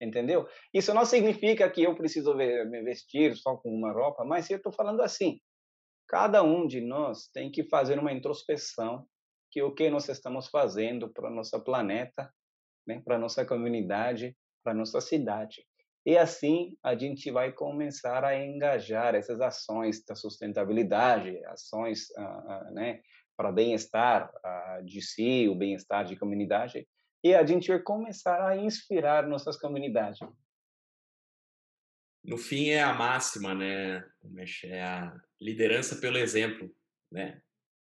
entendeu? 0.00 0.46
Isso 0.72 0.92
não 0.92 1.04
significa 1.04 1.68
que 1.70 1.82
eu 1.82 1.94
preciso 1.94 2.34
me 2.34 2.82
vestir 2.82 3.36
só 3.36 3.56
com 3.56 3.70
uma 3.70 3.92
roupa, 3.92 4.24
mas 4.24 4.48
eu 4.50 4.58
estou 4.58 4.72
falando 4.72 5.00
assim, 5.02 5.40
cada 6.08 6.42
um 6.42 6.66
de 6.66 6.80
nós 6.80 7.28
tem 7.32 7.50
que 7.50 7.64
fazer 7.64 7.98
uma 7.98 8.12
introspeção 8.12 9.06
que 9.50 9.62
o 9.62 9.72
que 9.72 9.88
nós 9.88 10.08
estamos 10.08 10.48
fazendo 10.48 11.10
para 11.12 11.30
nosso 11.30 11.58
planeta, 11.62 12.30
né, 12.86 13.00
para 13.04 13.18
nossa 13.18 13.44
comunidade, 13.44 14.36
para 14.62 14.74
nossa 14.74 15.00
cidade. 15.00 15.64
E 16.04 16.16
assim 16.16 16.76
a 16.82 16.94
gente 16.94 17.30
vai 17.30 17.52
começar 17.52 18.24
a 18.24 18.38
engajar 18.38 19.14
essas 19.14 19.40
ações 19.40 20.04
da 20.04 20.14
sustentabilidade, 20.14 21.44
ações 21.46 22.10
uh, 22.10 22.22
uh, 22.22 22.74
né, 22.74 23.00
para 23.36 23.50
bem-estar 23.50 24.30
uh, 24.30 24.84
de 24.84 25.02
si, 25.02 25.48
o 25.48 25.54
bem-estar 25.54 26.04
de 26.04 26.16
comunidade, 26.16 26.86
e 27.24 27.34
a 27.34 27.44
gente 27.44 27.68
vai 27.68 27.80
começar 27.80 28.46
a 28.46 28.56
inspirar 28.56 29.26
nossas 29.26 29.56
comunidades. 29.56 30.20
No 32.24 32.36
fim 32.36 32.70
é 32.70 32.82
a 32.82 32.92
máxima, 32.92 33.54
né? 33.54 34.04
É 34.64 34.82
a 34.82 35.16
liderança 35.40 35.96
pelo 35.96 36.18
exemplo, 36.18 36.74
né? 37.10 37.40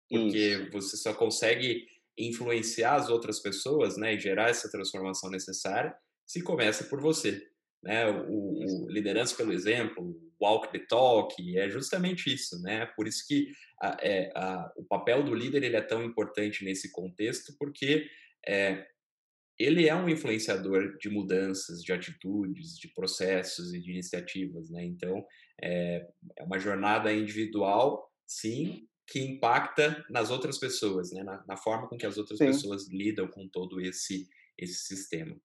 Porque 0.09 0.37
Isso. 0.37 0.71
você 0.71 0.97
só 0.97 1.15
consegue 1.15 1.87
influenciar 2.17 2.97
as 2.97 3.09
outras 3.09 3.41
pessoas, 3.41 3.97
né, 3.97 4.15
e 4.15 4.21
gerar 4.21 4.49
essa 4.49 4.71
transformação 4.71 5.31
necessária 5.31 5.97
se 6.25 6.41
começa 6.43 6.85
por 6.85 7.01
você, 7.01 7.47
né? 7.83 8.09
O, 8.09 8.85
o 8.85 8.91
liderança 8.91 9.37
pelo 9.37 9.53
exemplo, 9.53 10.19
walk 10.41 10.73
the 10.73 10.85
talk, 10.87 11.59
é 11.59 11.69
justamente 11.69 12.33
isso, 12.33 12.61
né? 12.63 12.87
Por 12.87 13.07
isso 13.07 13.27
que 13.27 13.53
a, 13.81 13.97
é, 14.01 14.33
a, 14.35 14.73
o 14.77 14.85
papel 14.85 15.23
do 15.23 15.35
líder 15.35 15.63
ele 15.63 15.77
é 15.77 15.83
tão 15.83 16.03
importante 16.03 16.65
nesse 16.65 16.91
contexto, 16.93 17.55
porque 17.59 18.09
é, 18.47 18.87
ele 19.59 19.89
é 19.89 19.95
um 19.95 20.09
influenciador 20.09 20.97
de 20.99 21.09
mudanças, 21.09 21.83
de 21.83 21.93
atitudes, 21.93 22.77
de 22.79 22.89
processos 22.89 23.73
e 23.73 23.81
de 23.81 23.91
iniciativas, 23.91 24.71
né? 24.71 24.85
Então, 24.85 25.25
é, 25.63 26.07
é 26.39 26.43
uma 26.43 26.59
jornada 26.59 27.13
individual, 27.13 28.11
sim, 28.27 28.89
que 29.07 29.21
impacta 29.21 30.05
nas 30.11 30.31
outras 30.31 30.59
pessoas, 30.59 31.13
né? 31.13 31.23
Na, 31.23 31.45
na 31.47 31.57
forma 31.57 31.89
com 31.89 31.97
que 31.97 32.07
as 32.07 32.17
outras 32.17 32.39
sim. 32.39 32.47
pessoas 32.47 32.89
lidam 32.91 33.29
com 33.29 33.49
todo 33.49 33.81
esse 33.81 34.29
esse 34.57 34.87
sistema. 34.87 35.37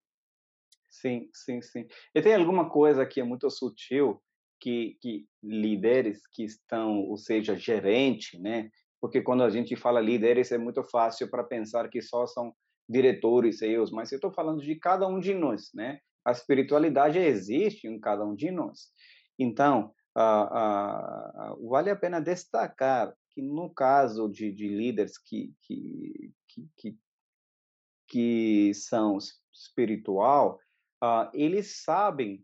Sim, 0.89 1.29
sim, 1.33 1.61
sim. 1.61 1.87
E 2.13 2.21
tem 2.21 2.35
alguma 2.35 2.69
coisa 2.69 3.05
que 3.05 3.19
é 3.19 3.23
muito 3.23 3.49
sutil 3.49 4.21
que, 4.59 4.97
que 5.01 5.27
líderes 5.41 6.27
que 6.27 6.43
estão, 6.43 6.99
ou 7.01 7.17
seja, 7.17 7.55
gerente, 7.55 8.37
né? 8.39 8.69
Porque 8.99 9.21
quando 9.21 9.43
a 9.43 9.49
gente 9.49 9.75
fala 9.75 10.01
líderes 10.01 10.51
é 10.51 10.57
muito 10.57 10.83
fácil 10.83 11.29
para 11.29 11.43
pensar 11.43 11.89
que 11.89 12.01
só 12.01 12.27
são 12.27 12.53
diretores, 12.89 13.59
CEOs, 13.59 13.91
mas 13.91 14.11
eu 14.11 14.15
estou 14.15 14.31
falando 14.31 14.61
de 14.61 14.75
cada 14.75 15.07
um 15.07 15.19
de 15.19 15.33
nós, 15.35 15.69
né? 15.73 15.99
A 16.25 16.31
espiritualidade 16.31 17.19
existe 17.19 17.87
em 17.87 17.99
cada 17.99 18.25
um 18.25 18.35
de 18.35 18.51
nós. 18.51 18.89
Então, 19.37 19.93
vale 21.69 21.89
a 21.89 21.95
pena 21.95 22.19
destacar 22.19 23.15
que 23.31 23.41
no 23.41 23.69
caso 23.69 24.27
de, 24.27 24.51
de 24.51 24.67
líderes 24.67 25.17
que, 25.17 25.53
que, 25.61 26.33
que, 26.75 26.97
que, 28.07 28.73
são 28.73 29.17
espiritual, 29.53 30.59
uh, 31.03 31.29
eles 31.33 31.83
sabem 31.83 32.43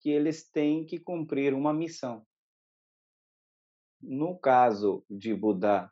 que 0.00 0.10
eles 0.10 0.48
têm 0.48 0.84
que 0.84 0.98
cumprir 0.98 1.54
uma 1.54 1.72
missão. 1.72 2.24
No 4.00 4.38
caso 4.38 5.04
de 5.10 5.34
Buda, 5.34 5.90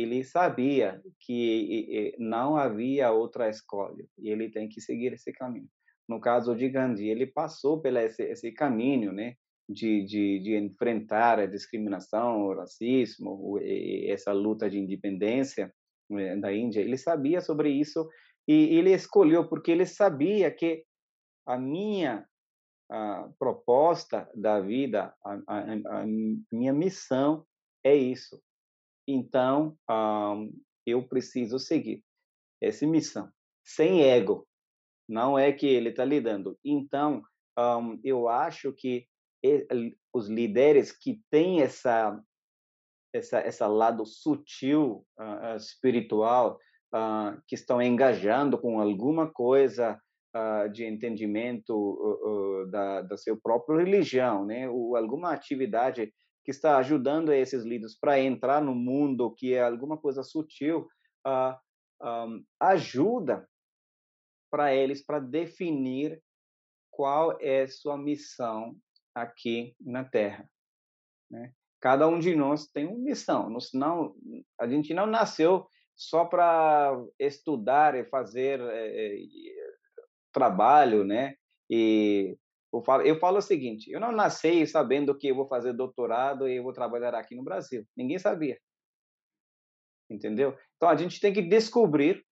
ele 0.00 0.22
sabia 0.22 1.02
que 1.20 2.14
não 2.18 2.56
havia 2.56 3.10
outra 3.10 3.48
escolha 3.48 4.06
e 4.18 4.30
ele 4.30 4.48
tem 4.50 4.68
que 4.68 4.80
seguir 4.80 5.12
esse 5.12 5.32
caminho. 5.32 5.68
No 6.08 6.20
caso 6.20 6.54
de 6.54 6.68
Gandhi, 6.68 7.08
ele 7.08 7.26
passou 7.26 7.80
pelo 7.80 7.98
esse, 7.98 8.22
esse 8.22 8.52
caminho, 8.52 9.12
né, 9.12 9.34
de, 9.68 10.04
de, 10.04 10.38
de, 10.38 10.56
enfrentar 10.56 11.38
a 11.38 11.46
discriminação, 11.46 12.42
o 12.42 12.54
racismo, 12.54 13.58
essa 14.06 14.32
luta 14.32 14.70
de 14.70 14.78
independência 14.78 15.72
né, 16.08 16.36
da 16.36 16.52
Índia. 16.52 16.80
Ele 16.80 16.96
sabia 16.96 17.40
sobre 17.40 17.70
isso 17.70 18.08
e 18.46 18.78
ele 18.78 18.92
escolheu 18.92 19.48
porque 19.48 19.70
ele 19.70 19.84
sabia 19.84 20.50
que 20.50 20.84
a 21.46 21.58
minha 21.58 22.24
a 22.90 23.28
proposta 23.38 24.30
da 24.34 24.60
vida, 24.60 25.14
a, 25.22 25.38
a, 25.46 26.00
a 26.00 26.06
minha 26.50 26.72
missão 26.72 27.44
é 27.84 27.94
isso, 27.94 28.40
então, 29.10 29.74
um, 29.90 30.52
eu 30.86 31.02
preciso 31.02 31.58
seguir 31.58 32.04
essa 32.62 32.86
missão, 32.86 33.32
sem 33.64 34.02
ego. 34.02 34.46
Não 35.08 35.38
é 35.38 35.50
que 35.50 35.66
ele 35.66 35.88
está 35.88 36.04
lidando. 36.04 36.58
Então, 36.62 37.22
um, 37.58 37.98
eu 38.04 38.28
acho 38.28 38.70
que 38.74 39.06
os 40.12 40.28
líderes 40.28 40.92
que 40.92 41.22
têm 41.30 41.62
essa 41.62 42.22
essa 43.14 43.38
essa 43.38 43.66
lado 43.66 44.04
sutil 44.04 45.06
uh, 45.18 45.56
espiritual 45.56 46.58
uh, 46.94 47.40
que 47.46 47.54
estão 47.54 47.80
engajando 47.80 48.58
com 48.58 48.78
alguma 48.78 49.32
coisa 49.32 49.98
uh, 50.36 50.68
de 50.70 50.84
entendimento 50.84 52.66
da 52.70 53.00
da 53.00 53.16
sua 53.16 53.38
própria 53.42 53.78
religião, 53.78 54.44
né? 54.44 54.68
Ou 54.68 54.96
alguma 54.96 55.32
atividade 55.32 56.12
que 56.48 56.52
está 56.52 56.78
ajudando 56.78 57.30
esses 57.30 57.62
líderes 57.62 57.94
para 57.94 58.18
entrar 58.18 58.62
no 58.62 58.74
mundo 58.74 59.34
que 59.34 59.52
é 59.52 59.60
alguma 59.60 59.98
coisa 59.98 60.22
sutil, 60.22 60.88
um, 62.02 62.42
ajuda 62.58 63.46
para 64.50 64.74
eles 64.74 65.04
para 65.04 65.18
definir 65.18 66.22
qual 66.90 67.36
é 67.38 67.66
sua 67.66 67.98
missão 67.98 68.74
aqui 69.14 69.76
na 69.78 70.06
Terra. 70.06 70.48
Né? 71.30 71.52
Cada 71.82 72.08
um 72.08 72.18
de 72.18 72.34
nós 72.34 72.66
tem 72.68 72.86
uma 72.86 72.96
missão. 72.96 73.54
Não, 73.74 74.16
a 74.58 74.66
gente 74.66 74.94
não 74.94 75.06
nasceu 75.06 75.68
só 75.94 76.24
para 76.24 76.98
estudar 77.18 77.94
e 77.94 78.06
fazer 78.06 78.58
é, 78.58 79.18
trabalho, 80.32 81.04
né? 81.04 81.34
E 81.68 82.38
eu 82.72 82.82
falo, 82.82 83.02
eu 83.02 83.18
falo 83.18 83.38
o 83.38 83.42
seguinte: 83.42 83.90
eu 83.90 84.00
não 84.00 84.12
nasci 84.12 84.66
sabendo 84.66 85.16
que 85.16 85.28
eu 85.28 85.34
vou 85.34 85.48
fazer 85.48 85.72
doutorado 85.72 86.48
e 86.48 86.56
eu 86.56 86.62
vou 86.62 86.72
trabalhar 86.72 87.14
aqui 87.14 87.34
no 87.34 87.42
Brasil. 87.42 87.86
Ninguém 87.96 88.18
sabia. 88.18 88.58
Entendeu? 90.10 90.56
Então 90.76 90.88
a 90.88 90.96
gente 90.96 91.20
tem 91.20 91.32
que 91.32 91.42
descobrir 91.42 92.24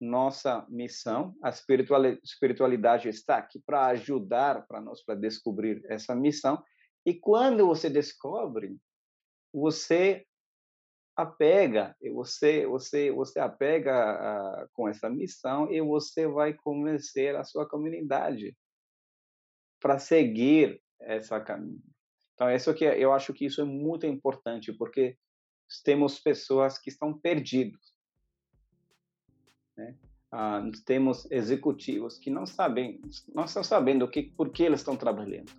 nossa 0.00 0.66
missão. 0.68 1.34
A 1.42 1.50
espiritualidade 1.50 3.08
está 3.08 3.38
aqui 3.38 3.60
para 3.60 3.86
ajudar 3.88 4.66
para 4.66 4.80
nós 4.80 5.02
para 5.04 5.14
descobrir 5.14 5.82
essa 5.86 6.14
missão. 6.14 6.62
E 7.04 7.14
quando 7.14 7.66
você 7.66 7.90
descobre, 7.90 8.76
você 9.52 10.24
apega, 11.16 11.96
você 12.14 12.66
você 12.66 13.10
você 13.10 13.40
apega 13.40 13.92
a, 13.92 14.68
com 14.72 14.88
essa 14.88 15.10
missão 15.10 15.70
e 15.70 15.80
você 15.80 16.28
vai 16.28 16.54
convencer 16.54 17.34
a 17.34 17.42
sua 17.42 17.68
comunidade 17.68 18.56
para 19.80 19.98
seguir 19.98 20.80
essa 21.00 21.40
caminho. 21.40 21.82
Então 22.34 22.50
isso 22.50 22.72
que 22.74 22.84
eu 22.84 23.12
acho 23.12 23.32
que 23.32 23.46
isso 23.46 23.60
é 23.60 23.64
muito 23.64 24.06
importante 24.06 24.72
porque 24.72 25.16
temos 25.84 26.18
pessoas 26.18 26.78
que 26.78 26.88
estão 26.88 27.12
perdidos 27.12 27.98
né? 29.78 29.94
Ah, 30.30 30.62
temos 30.84 31.30
executivos 31.30 32.18
que 32.18 32.28
não 32.28 32.44
sabem, 32.44 33.00
não 33.34 33.44
estão 33.44 33.62
sabendo 33.62 34.04
o 34.04 34.08
que, 34.10 34.24
por 34.24 34.50
que 34.50 34.64
eles 34.64 34.80
estão 34.80 34.96
trabalhando, 34.96 35.50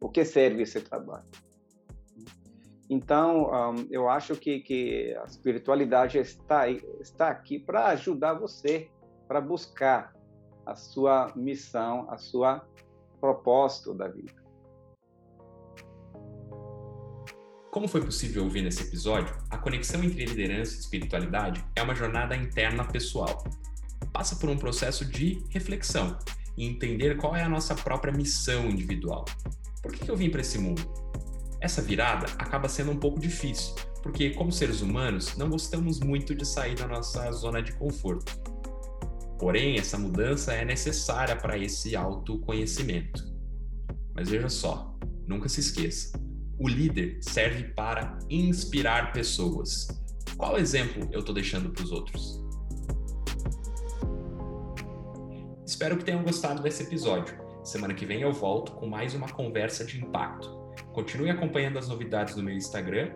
o 0.00 0.08
que 0.08 0.24
serve 0.24 0.62
esse 0.62 0.80
trabalho. 0.80 1.28
Então, 2.90 3.50
um, 3.50 3.86
eu 3.90 4.08
acho 4.08 4.34
que, 4.34 4.60
que 4.60 5.14
a 5.16 5.24
espiritualidade 5.24 6.18
está, 6.18 6.68
está 6.68 7.28
aqui 7.28 7.58
para 7.58 7.86
ajudar 7.88 8.34
você, 8.34 8.90
para 9.28 9.40
buscar 9.40 10.13
a 10.66 10.74
sua 10.74 11.32
missão, 11.34 12.06
a 12.10 12.16
sua 12.16 12.66
propósito 13.20 13.94
da 13.94 14.08
vida. 14.08 14.32
Como 17.70 17.88
foi 17.88 18.04
possível 18.04 18.44
ouvir 18.44 18.62
nesse 18.62 18.82
episódio, 18.82 19.34
a 19.50 19.58
conexão 19.58 20.04
entre 20.04 20.24
liderança 20.24 20.76
e 20.76 20.78
espiritualidade 20.78 21.64
é 21.74 21.82
uma 21.82 21.94
jornada 21.94 22.36
interna 22.36 22.84
pessoal. 22.84 23.42
Passa 24.12 24.36
por 24.36 24.48
um 24.48 24.56
processo 24.56 25.04
de 25.04 25.44
reflexão 25.50 26.16
e 26.56 26.66
entender 26.66 27.16
qual 27.16 27.34
é 27.34 27.42
a 27.42 27.48
nossa 27.48 27.74
própria 27.74 28.12
missão 28.12 28.66
individual. 28.66 29.24
Por 29.82 29.92
que 29.92 30.08
eu 30.08 30.16
vim 30.16 30.30
para 30.30 30.40
esse 30.40 30.56
mundo? 30.56 30.82
Essa 31.60 31.82
virada 31.82 32.26
acaba 32.38 32.68
sendo 32.68 32.92
um 32.92 32.96
pouco 32.96 33.18
difícil, 33.18 33.74
porque, 34.02 34.30
como 34.30 34.52
seres 34.52 34.80
humanos, 34.80 35.36
não 35.36 35.48
gostamos 35.48 35.98
muito 35.98 36.34
de 36.34 36.46
sair 36.46 36.76
da 36.76 36.86
nossa 36.86 37.32
zona 37.32 37.60
de 37.60 37.72
conforto. 37.72 38.38
Porém, 39.44 39.78
essa 39.78 39.98
mudança 39.98 40.54
é 40.54 40.64
necessária 40.64 41.36
para 41.36 41.58
esse 41.58 41.94
autoconhecimento. 41.94 43.22
Mas 44.14 44.30
veja 44.30 44.48
só, 44.48 44.98
nunca 45.26 45.50
se 45.50 45.60
esqueça: 45.60 46.18
o 46.58 46.66
líder 46.66 47.18
serve 47.20 47.64
para 47.74 48.18
inspirar 48.30 49.12
pessoas. 49.12 49.86
Qual 50.38 50.56
exemplo 50.56 51.06
eu 51.12 51.20
estou 51.20 51.34
deixando 51.34 51.68
para 51.68 51.84
os 51.84 51.92
outros? 51.92 52.42
Espero 55.66 55.98
que 55.98 56.04
tenham 56.06 56.22
gostado 56.22 56.62
desse 56.62 56.82
episódio. 56.84 57.38
Semana 57.62 57.92
que 57.92 58.06
vem 58.06 58.22
eu 58.22 58.32
volto 58.32 58.72
com 58.72 58.86
mais 58.86 59.14
uma 59.14 59.28
conversa 59.28 59.84
de 59.84 60.02
impacto. 60.02 60.48
Continue 60.94 61.28
acompanhando 61.28 61.78
as 61.78 61.86
novidades 61.86 62.34
no 62.34 62.42
meu 62.42 62.56
Instagram, 62.56 63.12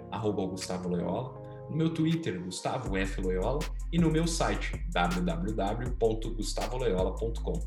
Gustavo 0.50 0.90
Loyola, 0.90 1.37
no 1.70 1.76
meu 1.76 1.92
Twitter, 1.92 2.40
Gustavo 2.40 2.96
F. 2.96 3.20
Loyola, 3.20 3.58
e 3.92 3.98
no 3.98 4.10
meu 4.10 4.26
site, 4.26 4.82
www.gustavoloyola.com. 4.92 7.66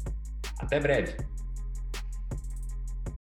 Até 0.60 0.80
breve! 0.80 1.18